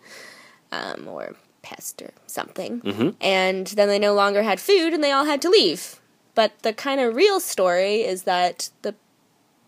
um, 0.72 1.08
or 1.08 1.36
pest 1.62 2.02
or 2.02 2.12
something. 2.28 2.82
And 3.22 3.68
then 3.68 3.88
they 3.90 4.00
no 4.00 4.14
longer 4.14 4.44
had 4.44 4.60
food 4.60 4.94
and 4.94 5.04
they 5.04 5.12
all 5.12 5.26
had 5.26 5.42
to 5.42 5.50
leave. 5.50 6.00
But 6.36 6.60
the 6.62 6.74
kind 6.74 7.02
of 7.02 7.16
real 7.16 7.40
story 7.40 8.02
is 8.02 8.24
that 8.24 8.70
the 8.84 8.96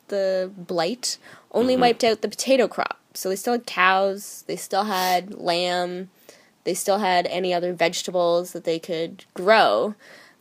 the 0.08 0.50
blight 0.58 1.18
only 1.52 1.76
wiped 1.82 2.04
out 2.04 2.22
the 2.22 2.30
potato 2.30 2.68
crop. 2.68 2.98
So 3.14 3.30
they 3.30 3.36
still 3.36 3.54
had 3.54 3.66
cows, 3.66 4.44
they 4.48 4.56
still 4.56 4.86
had 4.86 5.36
lamb, 5.36 6.10
they 6.64 6.74
still 6.74 7.00
had 7.00 7.28
any 7.28 7.54
other 7.54 7.74
vegetables 7.74 8.54
that 8.54 8.64
they 8.64 8.80
could 8.80 9.26
grow. 9.34 9.96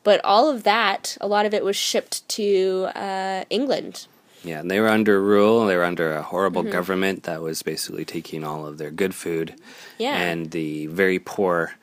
But 0.05 0.21
all 0.25 0.49
of 0.49 0.63
that, 0.65 1.17
a 1.21 1.27
lot 1.27 1.45
of 1.45 1.53
it 1.53 1.65
was 1.65 1.77
shipped 1.77 2.27
to 2.31 2.89
uh, 2.95 3.45
England. 3.51 4.07
Yeah, 4.45 4.61
and 4.61 4.71
they 4.71 4.81
were 4.81 4.89
under 4.89 5.21
rule. 5.21 5.67
They 5.67 5.77
were 5.77 5.85
under 5.85 6.15
a 6.15 6.23
horrible 6.23 6.63
government 6.63 7.25
that 7.25 7.43
was 7.43 7.63
basically 7.63 8.05
taking 8.05 8.45
all 8.45 8.67
of 8.67 8.79
their 8.79 8.91
good 8.91 9.15
food. 9.15 9.55
Yeah. 9.99 10.17
And 10.17 10.51
the 10.51 10.87
very 10.87 11.19
poor 11.19 11.75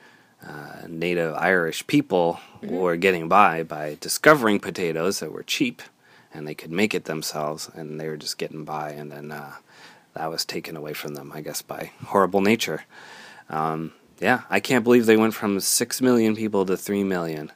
uh, 0.46 0.88
native 0.88 1.34
Irish 1.36 1.86
people 1.88 2.40
were 2.62 2.96
getting 2.96 3.28
by 3.28 3.64
by 3.64 3.98
discovering 4.00 4.60
potatoes 4.60 5.20
that 5.20 5.32
were 5.32 5.44
cheap 5.44 5.82
and 6.36 6.48
they 6.48 6.54
could 6.54 6.72
make 6.72 6.94
it 6.94 7.06
themselves, 7.06 7.70
and 7.74 8.00
they 8.00 8.10
were 8.10 8.18
just 8.18 8.38
getting 8.38 8.66
by. 8.66 8.90
And 8.92 9.12
then 9.12 9.32
uh, 9.32 9.54
that 10.14 10.30
was 10.30 10.44
taken 10.44 10.76
away 10.76 10.94
from 10.94 11.16
them, 11.16 11.32
I 11.34 11.42
guess, 11.42 11.62
by 11.62 11.92
horrible 12.08 12.42
nature. 12.42 12.84
Um, 13.50 13.94
yeah, 14.20 14.42
I 14.50 14.60
can't 14.60 14.84
believe 14.84 15.06
they 15.06 15.18
went 15.18 15.34
from 15.34 15.60
six 15.60 16.02
million 16.02 16.36
people 16.36 16.66
to 16.66 16.76
three 16.76 17.04
million, 17.04 17.52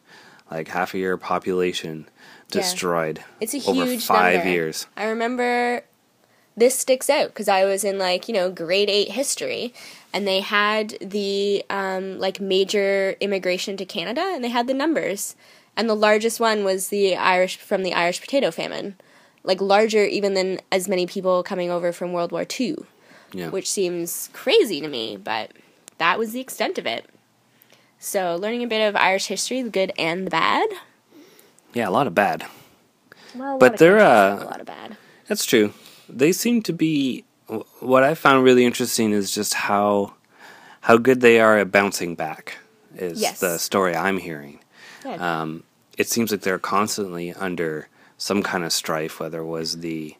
like 0.50 0.70
half 0.70 0.94
of 0.94 1.00
your 1.00 1.18
population 1.18 2.08
Yeah. 2.52 2.62
destroyed. 2.62 3.24
It's 3.40 3.54
a 3.54 3.70
over 3.70 3.86
huge 3.86 4.06
five 4.06 4.36
number. 4.38 4.50
years. 4.52 4.88
I 4.98 5.06
remember 5.06 5.84
this 6.58 6.78
sticks 6.78 7.10
out 7.10 7.28
because 7.30 7.48
I 7.48 7.64
was 7.66 7.84
in 7.84 7.98
like 7.98 8.28
you 8.28 8.34
know 8.34 8.52
grade 8.52 8.90
eight 8.90 9.12
history, 9.12 9.74
and 10.14 10.28
they 10.28 10.40
had 10.42 10.98
the 11.02 11.64
um, 11.70 12.20
like 12.20 12.40
major 12.42 13.16
immigration 13.20 13.78
to 13.78 13.86
Canada, 13.86 14.22
and 14.34 14.44
they 14.44 14.50
had 14.50 14.68
the 14.68 14.74
numbers, 14.74 15.36
and 15.78 15.90
the 15.90 15.96
largest 15.96 16.40
one 16.40 16.64
was 16.64 16.90
the 16.90 17.16
Irish 17.16 17.58
from 17.58 17.84
the 17.84 17.94
Irish 17.94 18.20
potato 18.20 18.52
famine, 18.52 18.96
like 19.44 19.62
larger 19.62 20.04
even 20.06 20.34
than 20.34 20.60
as 20.72 20.88
many 20.90 21.06
people 21.08 21.44
coming 21.44 21.70
over 21.72 21.92
from 21.94 22.12
World 22.14 22.32
War 22.32 22.46
Two, 22.46 22.86
Yeah. 23.32 23.50
which 23.50 23.70
seems 23.70 24.30
crazy 24.34 24.82
to 24.82 24.88
me, 24.88 25.18
but 25.18 25.52
that 25.98 26.18
was 26.20 26.32
the 26.34 26.40
extent 26.42 26.78
of 26.78 26.86
it. 26.86 27.06
So 28.00 28.36
learning 28.36 28.64
a 28.64 28.68
bit 28.68 28.86
of 28.88 28.96
Irish 28.96 29.28
history, 29.28 29.62
the 29.62 29.70
good 29.70 29.92
and 30.00 30.26
the 30.26 30.32
bad. 30.32 30.70
Yeah, 31.74 31.88
a 31.88 31.92
lot 31.92 32.08
of 32.08 32.16
bad. 32.16 32.46
Well, 33.36 33.58
But 33.60 33.78
they're, 33.78 34.00
uh, 34.00 34.44
a 34.44 34.46
lot 34.46 34.60
of 34.60 34.66
bad. 34.66 34.98
That's 35.28 35.46
true. 35.46 35.74
They 36.08 36.32
seem 36.32 36.62
to 36.64 36.74
be. 36.74 37.24
What 37.80 38.04
I 38.04 38.14
found 38.16 38.44
really 38.44 38.66
interesting 38.66 39.12
is 39.12 39.32
just 39.34 39.54
how 39.56 40.14
how 40.82 40.98
good 40.98 41.22
they 41.22 41.40
are 41.40 41.58
at 41.58 41.72
bouncing 41.72 42.16
back. 42.16 42.58
Is 42.96 43.22
Yes. 43.22 43.40
the 43.40 43.58
story 43.58 43.96
I'm 43.96 44.18
hearing. 44.18 44.60
Um, 45.06 45.64
it 45.98 46.10
seems 46.10 46.32
like 46.32 46.42
they're 46.42 46.60
constantly 46.60 47.34
under 47.34 47.88
some 48.18 48.44
kind 48.44 48.64
of 48.64 48.72
strife, 48.74 49.20
whether 49.20 49.40
it 49.40 49.46
was 49.46 49.78
the 49.80 50.16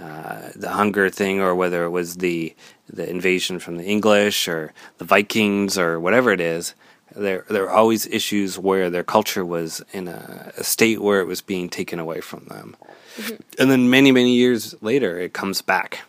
uh, 0.00 0.50
the 0.56 0.70
hunger 0.70 1.10
thing 1.10 1.40
or 1.40 1.54
whether 1.54 1.84
it 1.84 1.90
was 1.90 2.16
the 2.16 2.54
the 2.88 3.08
invasion 3.08 3.58
from 3.58 3.76
the 3.76 3.84
English 3.84 4.48
or 4.48 4.72
the 4.98 5.04
Vikings 5.04 5.76
or 5.78 5.98
whatever 6.00 6.30
it 6.32 6.40
is. 6.40 6.74
There 7.16 7.44
there 7.48 7.64
are 7.64 7.70
always 7.76 8.06
issues 8.06 8.58
where 8.58 8.90
their 8.90 9.04
culture 9.04 9.44
was 9.44 9.82
in 9.92 10.08
a, 10.08 10.52
a 10.56 10.64
state 10.64 11.00
where 11.00 11.20
it 11.20 11.26
was 11.26 11.40
being 11.40 11.68
taken 11.68 11.98
away 11.98 12.20
from 12.20 12.44
them, 12.46 12.76
mm-hmm. 13.16 13.36
and 13.58 13.70
then 13.70 13.90
many 13.90 14.12
many 14.12 14.34
years 14.34 14.74
later 14.80 15.18
it 15.18 15.32
comes 15.32 15.62
back. 15.62 16.00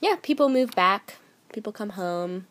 yeah, 0.00 0.16
people 0.22 0.48
move 0.48 0.74
back. 0.74 1.16
People 1.52 1.72
come 1.72 1.90
home. 1.90 2.46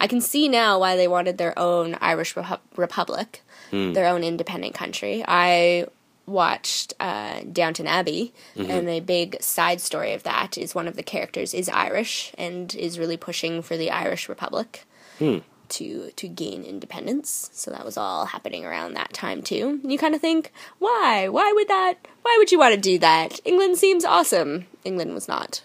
I 0.00 0.06
can 0.06 0.20
see 0.20 0.48
now 0.48 0.78
why 0.78 0.96
they 0.96 1.08
wanted 1.08 1.38
their 1.38 1.58
own 1.58 1.96
Irish 2.00 2.34
Repu- 2.34 2.60
Republic, 2.76 3.42
hmm. 3.70 3.94
their 3.94 4.06
own 4.06 4.22
independent 4.22 4.74
country. 4.74 5.24
I 5.26 5.86
watched 6.26 6.94
uh, 7.00 7.40
Downton 7.52 7.86
Abbey, 7.86 8.32
mm-hmm. 8.54 8.70
and 8.70 8.88
a 8.88 9.00
big 9.00 9.42
side 9.42 9.80
story 9.80 10.12
of 10.12 10.22
that 10.22 10.56
is 10.56 10.74
one 10.74 10.86
of 10.86 10.94
the 10.94 11.02
characters 11.02 11.54
is 11.54 11.68
Irish 11.68 12.32
and 12.38 12.74
is 12.74 12.98
really 12.98 13.16
pushing 13.16 13.62
for 13.62 13.76
the 13.76 13.90
Irish 13.90 14.28
Republic 14.28 14.84
hmm. 15.18 15.38
To 15.70 16.10
to 16.10 16.28
gain 16.28 16.62
independence. 16.64 17.50
So 17.52 17.70
that 17.70 17.84
was 17.84 17.96
all 17.96 18.26
happening 18.26 18.64
around 18.64 18.94
that 18.94 19.12
time 19.12 19.42
too. 19.42 19.80
And 19.82 19.92
you 19.92 19.98
kind 19.98 20.14
of 20.14 20.20
think, 20.20 20.52
why? 20.78 21.28
Why 21.28 21.52
would 21.54 21.68
that? 21.68 21.94
Why 22.22 22.36
would 22.38 22.52
you 22.52 22.58
want 22.58 22.74
to 22.74 22.80
do 22.80 22.98
that? 22.98 23.40
England 23.44 23.78
seems 23.78 24.04
awesome. 24.04 24.66
England 24.84 25.14
was 25.14 25.28
not. 25.28 25.62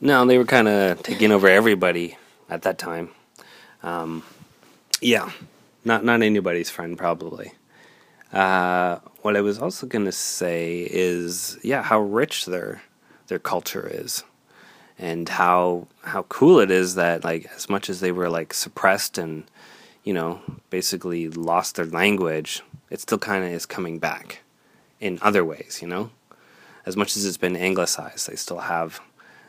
No, 0.00 0.26
they 0.26 0.38
were 0.38 0.44
kind 0.44 0.68
of 0.68 1.02
taking 1.02 1.32
over 1.32 1.48
everybody 1.48 2.16
at 2.50 2.62
that 2.62 2.78
time. 2.78 3.10
Um, 3.82 4.22
yeah, 5.00 5.30
not 5.84 6.04
not 6.04 6.22
anybody's 6.22 6.70
friend 6.70 6.98
probably. 6.98 7.52
Uh, 8.32 8.98
what 9.22 9.36
I 9.36 9.40
was 9.40 9.58
also 9.58 9.86
gonna 9.86 10.12
say 10.12 10.86
is, 10.90 11.58
yeah, 11.62 11.82
how 11.82 12.00
rich 12.00 12.46
their 12.46 12.82
their 13.28 13.38
culture 13.38 13.88
is, 13.90 14.24
and 14.98 15.28
how 15.28 15.86
how 16.02 16.22
cool 16.24 16.58
it 16.60 16.70
is 16.70 16.94
that 16.94 17.24
like 17.24 17.50
as 17.54 17.68
much 17.68 17.90
as 17.90 18.00
they 18.00 18.12
were 18.12 18.30
like 18.30 18.54
suppressed 18.54 19.18
and 19.18 19.44
you 20.04 20.14
know 20.14 20.40
basically 20.70 21.28
lost 21.28 21.76
their 21.76 21.86
language, 21.86 22.62
it 22.90 23.00
still 23.00 23.18
kind 23.18 23.44
of 23.44 23.50
is 23.50 23.66
coming 23.66 23.98
back 23.98 24.42
in 25.00 25.18
other 25.22 25.44
ways, 25.44 25.80
you 25.82 25.88
know? 25.88 26.10
As 26.84 26.96
much 26.96 27.16
as 27.16 27.24
it's 27.24 27.36
been 27.36 27.56
anglicized, 27.56 28.28
they 28.28 28.36
still 28.36 28.60
have 28.60 29.00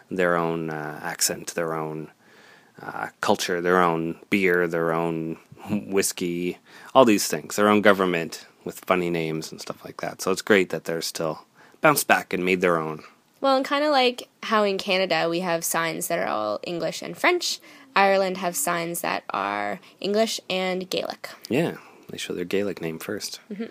their 0.10 0.36
own 0.36 0.70
uh, 0.70 1.00
accent, 1.04 1.54
their 1.54 1.74
own 1.74 2.12
uh, 2.82 3.10
culture, 3.22 3.62
their 3.62 3.82
own 3.82 4.20
beer, 4.30 4.68
their 4.68 4.92
own 4.92 5.38
whiskey, 5.70 6.58
all 6.94 7.06
these 7.06 7.28
things, 7.28 7.56
their 7.56 7.70
own 7.70 7.82
government 7.82 8.46
with 8.64 8.80
funny 8.80 9.10
names 9.10 9.52
and 9.52 9.62
stuff 9.62 9.84
like 9.86 10.02
that. 10.02 10.22
So 10.22 10.32
it's 10.32 10.42
great 10.42 10.70
that 10.70 10.86
they're 10.86 11.02
still 11.02 11.46
bounced 11.82 12.08
back 12.08 12.34
and 12.34 12.44
made 12.44 12.62
their 12.62 12.78
own. 12.78 13.04
Well, 13.48 13.56
and 13.56 13.64
kind 13.64 13.86
of 13.86 13.92
like 13.92 14.28
how 14.44 14.64
in 14.64 14.78
Canada 14.78 15.30
we 15.30 15.40
have 15.40 15.64
signs 15.64 16.10
that 16.10 16.20
are 16.20 16.28
all 16.28 16.60
English 16.64 17.02
and 17.02 17.18
French, 17.18 17.62
Ireland 17.96 18.36
have 18.36 18.58
signs 18.58 19.00
that 19.00 19.24
are 19.30 19.80
English 20.02 20.42
and 20.50 20.90
Gaelic. 20.90 21.30
Yeah, 21.48 21.78
they 22.10 22.18
show 22.18 22.34
their 22.34 22.44
Gaelic 22.44 22.82
name 22.82 23.00
1st 23.00 23.40
mm-hmm. 23.50 23.64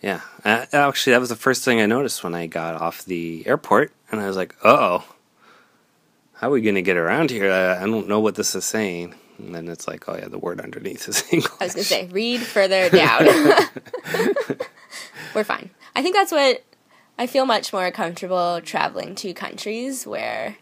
Yeah, 0.00 0.22
uh, 0.46 0.64
actually, 0.72 1.12
that 1.12 1.20
was 1.20 1.28
the 1.28 1.36
first 1.36 1.62
thing 1.62 1.78
I 1.78 1.84
noticed 1.84 2.24
when 2.24 2.34
I 2.34 2.46
got 2.46 2.80
off 2.80 3.04
the 3.04 3.46
airport, 3.46 3.92
and 4.10 4.18
I 4.18 4.26
was 4.26 4.36
like, 4.36 4.56
"Oh, 4.64 5.04
how 6.36 6.48
are 6.48 6.52
we 6.52 6.62
going 6.62 6.76
to 6.76 6.80
get 6.80 6.96
around 6.96 7.30
here? 7.30 7.52
I, 7.52 7.82
I 7.82 7.86
don't 7.86 8.08
know 8.08 8.20
what 8.20 8.36
this 8.36 8.54
is 8.54 8.64
saying." 8.64 9.14
And 9.36 9.54
then 9.54 9.68
it's 9.68 9.86
like, 9.86 10.08
"Oh 10.08 10.16
yeah, 10.16 10.28
the 10.28 10.38
word 10.38 10.58
underneath 10.58 11.06
is 11.06 11.22
English." 11.30 11.52
I 11.60 11.64
was 11.64 11.74
going 11.74 11.84
to 11.84 11.88
say, 11.88 12.06
read 12.06 12.40
further 12.40 12.88
down. 12.88 13.26
We're 15.34 15.44
fine. 15.44 15.68
I 15.94 16.02
think 16.02 16.16
that's 16.16 16.32
what 16.32 16.64
I 17.18 17.26
feel 17.26 17.46
much 17.46 17.72
more 17.72 17.90
comfortable 17.90 18.60
traveling 18.62 19.14
to 19.16 19.32
countries 19.34 20.06
where 20.06 20.56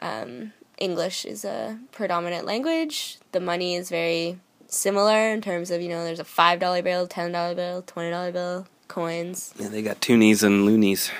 um, 0.00 0.52
English 0.78 1.24
is 1.24 1.44
a 1.44 1.78
predominant 1.92 2.44
language. 2.44 3.18
The 3.32 3.40
money 3.40 3.74
is 3.76 3.88
very 3.88 4.38
similar 4.66 5.32
in 5.32 5.40
terms 5.40 5.70
of, 5.70 5.80
you 5.80 5.88
know, 5.88 6.04
there's 6.04 6.20
a 6.20 6.24
$5 6.24 6.84
bill, 6.84 7.06
$10 7.06 7.56
bill, 7.56 7.82
$20 7.82 8.32
bill, 8.32 8.66
coins. 8.88 9.54
Yeah, 9.58 9.68
they 9.68 9.82
got 9.82 10.00
toonies 10.00 10.42
and 10.42 10.66
loonies. 10.66 11.10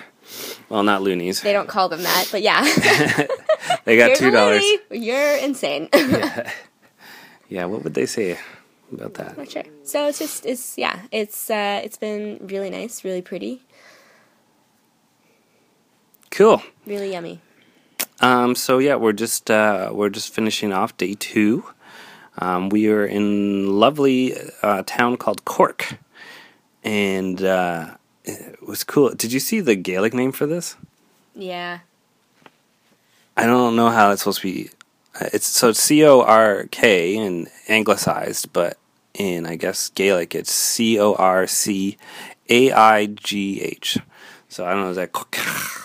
Well, 0.68 0.83
not 0.83 1.03
loonies. 1.03 1.42
They 1.42 1.53
don't 1.53 1.68
call 1.68 1.88
them 1.88 2.03
that, 2.03 2.29
but 2.31 2.42
yeah. 2.42 2.62
they 3.85 3.97
got 3.97 4.16
two 4.16 4.31
dollars. 4.31 4.64
You're 4.90 5.37
insane. 5.37 5.88
yeah. 5.95 6.51
yeah, 7.49 7.64
what 7.66 7.85
would 7.85 7.95
they 7.95 8.07
say 8.07 8.38
about 8.92 9.14
that? 9.14 9.37
Not 9.37 9.51
sure. 9.51 9.64
So 9.85 10.09
it's 10.09 10.18
just 10.18 10.47
it's 10.47 10.79
yeah, 10.79 11.01
it's 11.11 11.51
uh, 11.51 11.81
it's 11.85 11.99
been 11.99 12.38
really 12.47 12.71
nice, 12.71 13.05
really 13.05 13.23
pretty. 13.23 13.62
Cool. 16.33 16.62
Really 16.87 17.12
yummy. 17.12 17.40
Um, 18.21 18.55
so 18.55 18.79
yeah, 18.79 18.95
we're 18.97 19.12
just 19.12 19.51
uh, 19.51 19.90
we're 19.92 20.09
just 20.09 20.33
finishing 20.33 20.73
off 20.73 20.97
day 20.97 21.14
two. 21.14 21.64
Um, 22.38 22.71
we 22.71 22.88
are 22.88 23.05
in 23.05 23.79
lovely 23.79 24.35
uh, 24.62 24.83
town 24.87 25.18
called 25.18 25.45
Cork, 25.45 25.99
and 26.83 27.42
uh, 27.42 27.97
it 28.25 28.66
was 28.66 28.83
cool. 28.83 29.11
Did 29.11 29.35
you 29.35 29.40
see 29.40 29.61
the 29.61 29.77
Gaelic 29.77 30.14
name 30.14 30.33
for 30.33 30.47
this? 30.47 30.75
Yeah. 31.35 31.81
I 33.37 33.45
don't 33.45 33.77
know 33.77 33.90
how 33.90 34.11
it's 34.11 34.23
supposed 34.23 34.40
to 34.40 34.51
be. 34.51 34.71
Uh, 35.21 35.29
it's 35.35 35.47
so 35.47 35.73
C 35.73 36.03
O 36.07 36.23
R 36.23 36.66
K 36.71 37.18
and 37.18 37.49
anglicized, 37.68 38.55
but 38.55 38.79
in 39.12 39.45
I 39.45 39.57
guess 39.57 39.90
Gaelic 39.90 40.35
it's 40.35 40.51
C 40.51 40.99
O 40.99 41.12
R 41.12 41.47
C 41.47 41.99
A 42.49 42.73
I 42.73 43.05
G 43.07 43.61
H. 43.61 43.99
So 44.49 44.64
I 44.64 44.73
don't 44.73 44.85
know 44.85 44.90
is 44.90 44.97
that 44.97 45.12
Cork. 45.12 45.37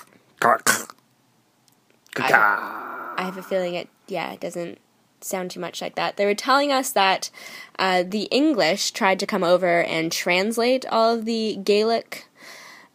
I, 3.17 3.21
I 3.21 3.26
have 3.26 3.38
a 3.38 3.43
feeling 3.43 3.76
it. 3.76 3.89
Yeah, 4.08 4.32
it 4.32 4.39
doesn't 4.39 4.80
sound 5.21 5.52
too 5.52 5.60
much 5.60 5.82
like 5.82 5.95
that. 5.95 6.17
They 6.17 6.26
were 6.26 6.36
telling 6.36 6.71
us 6.71 6.91
that 6.91 7.30
uh, 7.80 8.04
the 8.08 8.23
English 8.23 8.91
tried 8.91 9.19
to 9.19 9.26
come 9.26 9.43
over 9.43 9.82
and 9.84 10.12
translate 10.12 10.86
all 10.88 11.15
of 11.15 11.26
the 11.26 11.58
Gaelic 11.63 12.28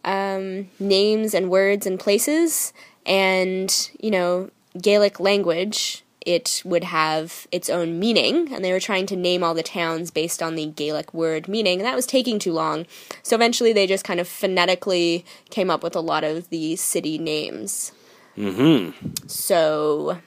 um, 0.05 0.69
names 0.79 1.33
and 1.33 1.49
words 1.49 1.85
and 1.85 1.99
places, 1.99 2.73
and 3.05 3.89
you 3.99 4.11
know, 4.11 4.49
Gaelic 4.81 5.19
language. 5.19 6.02
It 6.25 6.61
would 6.63 6.85
have 6.85 7.47
its 7.51 7.69
own 7.69 7.99
meaning, 7.99 8.53
and 8.53 8.63
they 8.63 8.71
were 8.71 8.79
trying 8.79 9.05
to 9.07 9.15
name 9.15 9.43
all 9.43 9.53
the 9.53 9.63
towns 9.63 10.11
based 10.11 10.41
on 10.41 10.55
the 10.55 10.67
Gaelic 10.67 11.13
word 11.13 11.47
meaning, 11.47 11.79
and 11.79 11.85
that 11.87 11.95
was 11.95 12.05
taking 12.05 12.39
too 12.39 12.53
long. 12.53 12.85
So 13.23 13.35
eventually, 13.35 13.73
they 13.73 13.87
just 13.87 14.05
kind 14.05 14.19
of 14.19 14.27
phonetically 14.27 15.25
came 15.49 15.69
up 15.69 15.83
with 15.83 15.95
a 15.95 15.99
lot 16.01 16.23
of 16.23 16.49
the 16.49 16.75
city 16.75 17.17
names. 17.17 17.91
Mm-hmm. 18.37 19.27
So, 19.27 20.19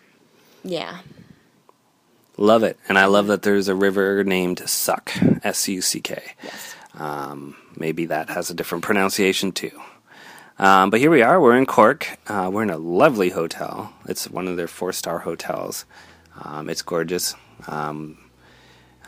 yeah. 0.62 0.98
Love 2.36 2.62
it. 2.62 2.78
And 2.88 2.98
I 2.98 3.06
love 3.06 3.28
that 3.28 3.42
there's 3.42 3.68
a 3.68 3.74
river 3.74 4.22
named 4.22 4.68
Suck, 4.68 5.10
S 5.42 5.68
U 5.68 5.80
C 5.80 6.00
K. 6.00 6.22
Yes. 6.42 6.74
Um, 6.94 7.56
maybe 7.76 8.06
that 8.06 8.28
has 8.28 8.50
a 8.50 8.54
different 8.54 8.84
pronunciation 8.84 9.52
too. 9.52 9.80
Um, 10.58 10.90
but 10.90 11.00
here 11.00 11.10
we 11.10 11.22
are. 11.22 11.40
We're 11.40 11.56
in 11.56 11.66
Cork. 11.66 12.18
Uh, 12.26 12.50
we're 12.52 12.62
in 12.62 12.70
a 12.70 12.78
lovely 12.78 13.30
hotel. 13.30 13.92
It's 14.08 14.28
one 14.30 14.48
of 14.48 14.56
their 14.56 14.68
four 14.68 14.92
star 14.92 15.18
hotels. 15.18 15.84
Um, 16.42 16.70
it's 16.70 16.82
gorgeous. 16.82 17.34
Um, 17.66 18.18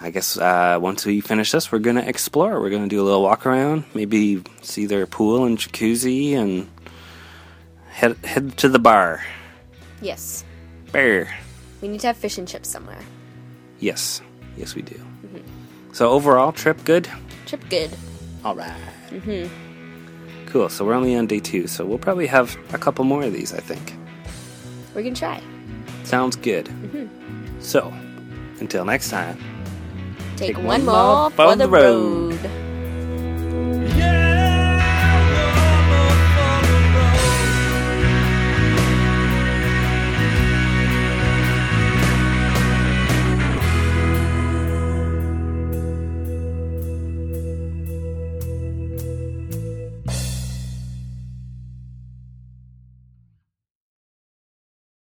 I 0.01 0.11
guess 0.11 0.37
uh, 0.39 0.79
once 0.81 1.05
we 1.07 1.21
finish 1.21 1.51
this, 1.53 1.73
we're 1.73 1.79
going 1.81 1.97
to 1.97 2.07
explore. 2.07 2.61
We're 2.61 2.71
going 2.71 2.83
to 2.83 2.89
do 2.89 3.01
a 3.01 3.05
little 3.05 3.23
walk 3.23 3.47
around, 3.47 3.85
maybe 3.95 4.43
see 4.63 4.87
their 4.87 5.07
pool 5.07 5.45
and 5.45 5.59
jacuzzi, 5.59 6.35
and 6.35 6.69
head 7.91 8.17
head 8.25 8.57
to 8.59 8.69
the 8.69 8.79
bar. 8.79 9.25
Yes. 10.01 10.45
Bear. 10.93 11.35
We 11.81 11.89
need 11.89 12.01
to 12.01 12.09
have 12.09 12.17
fish 12.17 12.39
and 12.39 12.47
chips 12.47 12.69
somewhere. 12.69 13.01
Yes. 13.81 14.21
Yes, 14.57 14.75
we 14.75 14.83
do. 14.83 14.95
Mm-hmm. 14.95 15.93
So 15.93 16.11
overall, 16.11 16.53
trip 16.53 16.85
good. 16.85 17.09
Trip 17.47 17.63
good. 17.69 17.91
All 18.45 18.55
right. 18.55 18.73
Mhm. 19.11 19.49
Cool. 20.49 20.69
So 20.71 20.85
we're 20.85 20.95
only 20.95 21.15
on 21.15 21.27
day 21.27 21.41
two, 21.41 21.67
so 21.67 21.85
we'll 21.85 21.99
probably 21.99 22.27
have 22.27 22.57
a 22.73 22.79
couple 22.79 23.05
more 23.05 23.23
of 23.23 23.33
these. 23.33 23.53
I 23.53 23.61
think. 23.61 23.95
We're 24.95 25.03
gonna 25.03 25.15
try. 25.15 25.43
Sounds 26.05 26.37
good. 26.37 26.67
Mm-hmm. 26.67 27.61
So, 27.61 27.93
until 28.61 28.85
next 28.85 29.11
time. 29.11 29.39
Take, 30.37 30.55
Take 30.55 30.57
one, 30.57 30.87
one, 30.87 30.87
more 30.87 31.31
for 31.31 31.55
the 31.57 31.69
road. 31.69 32.33
road. 32.33 32.68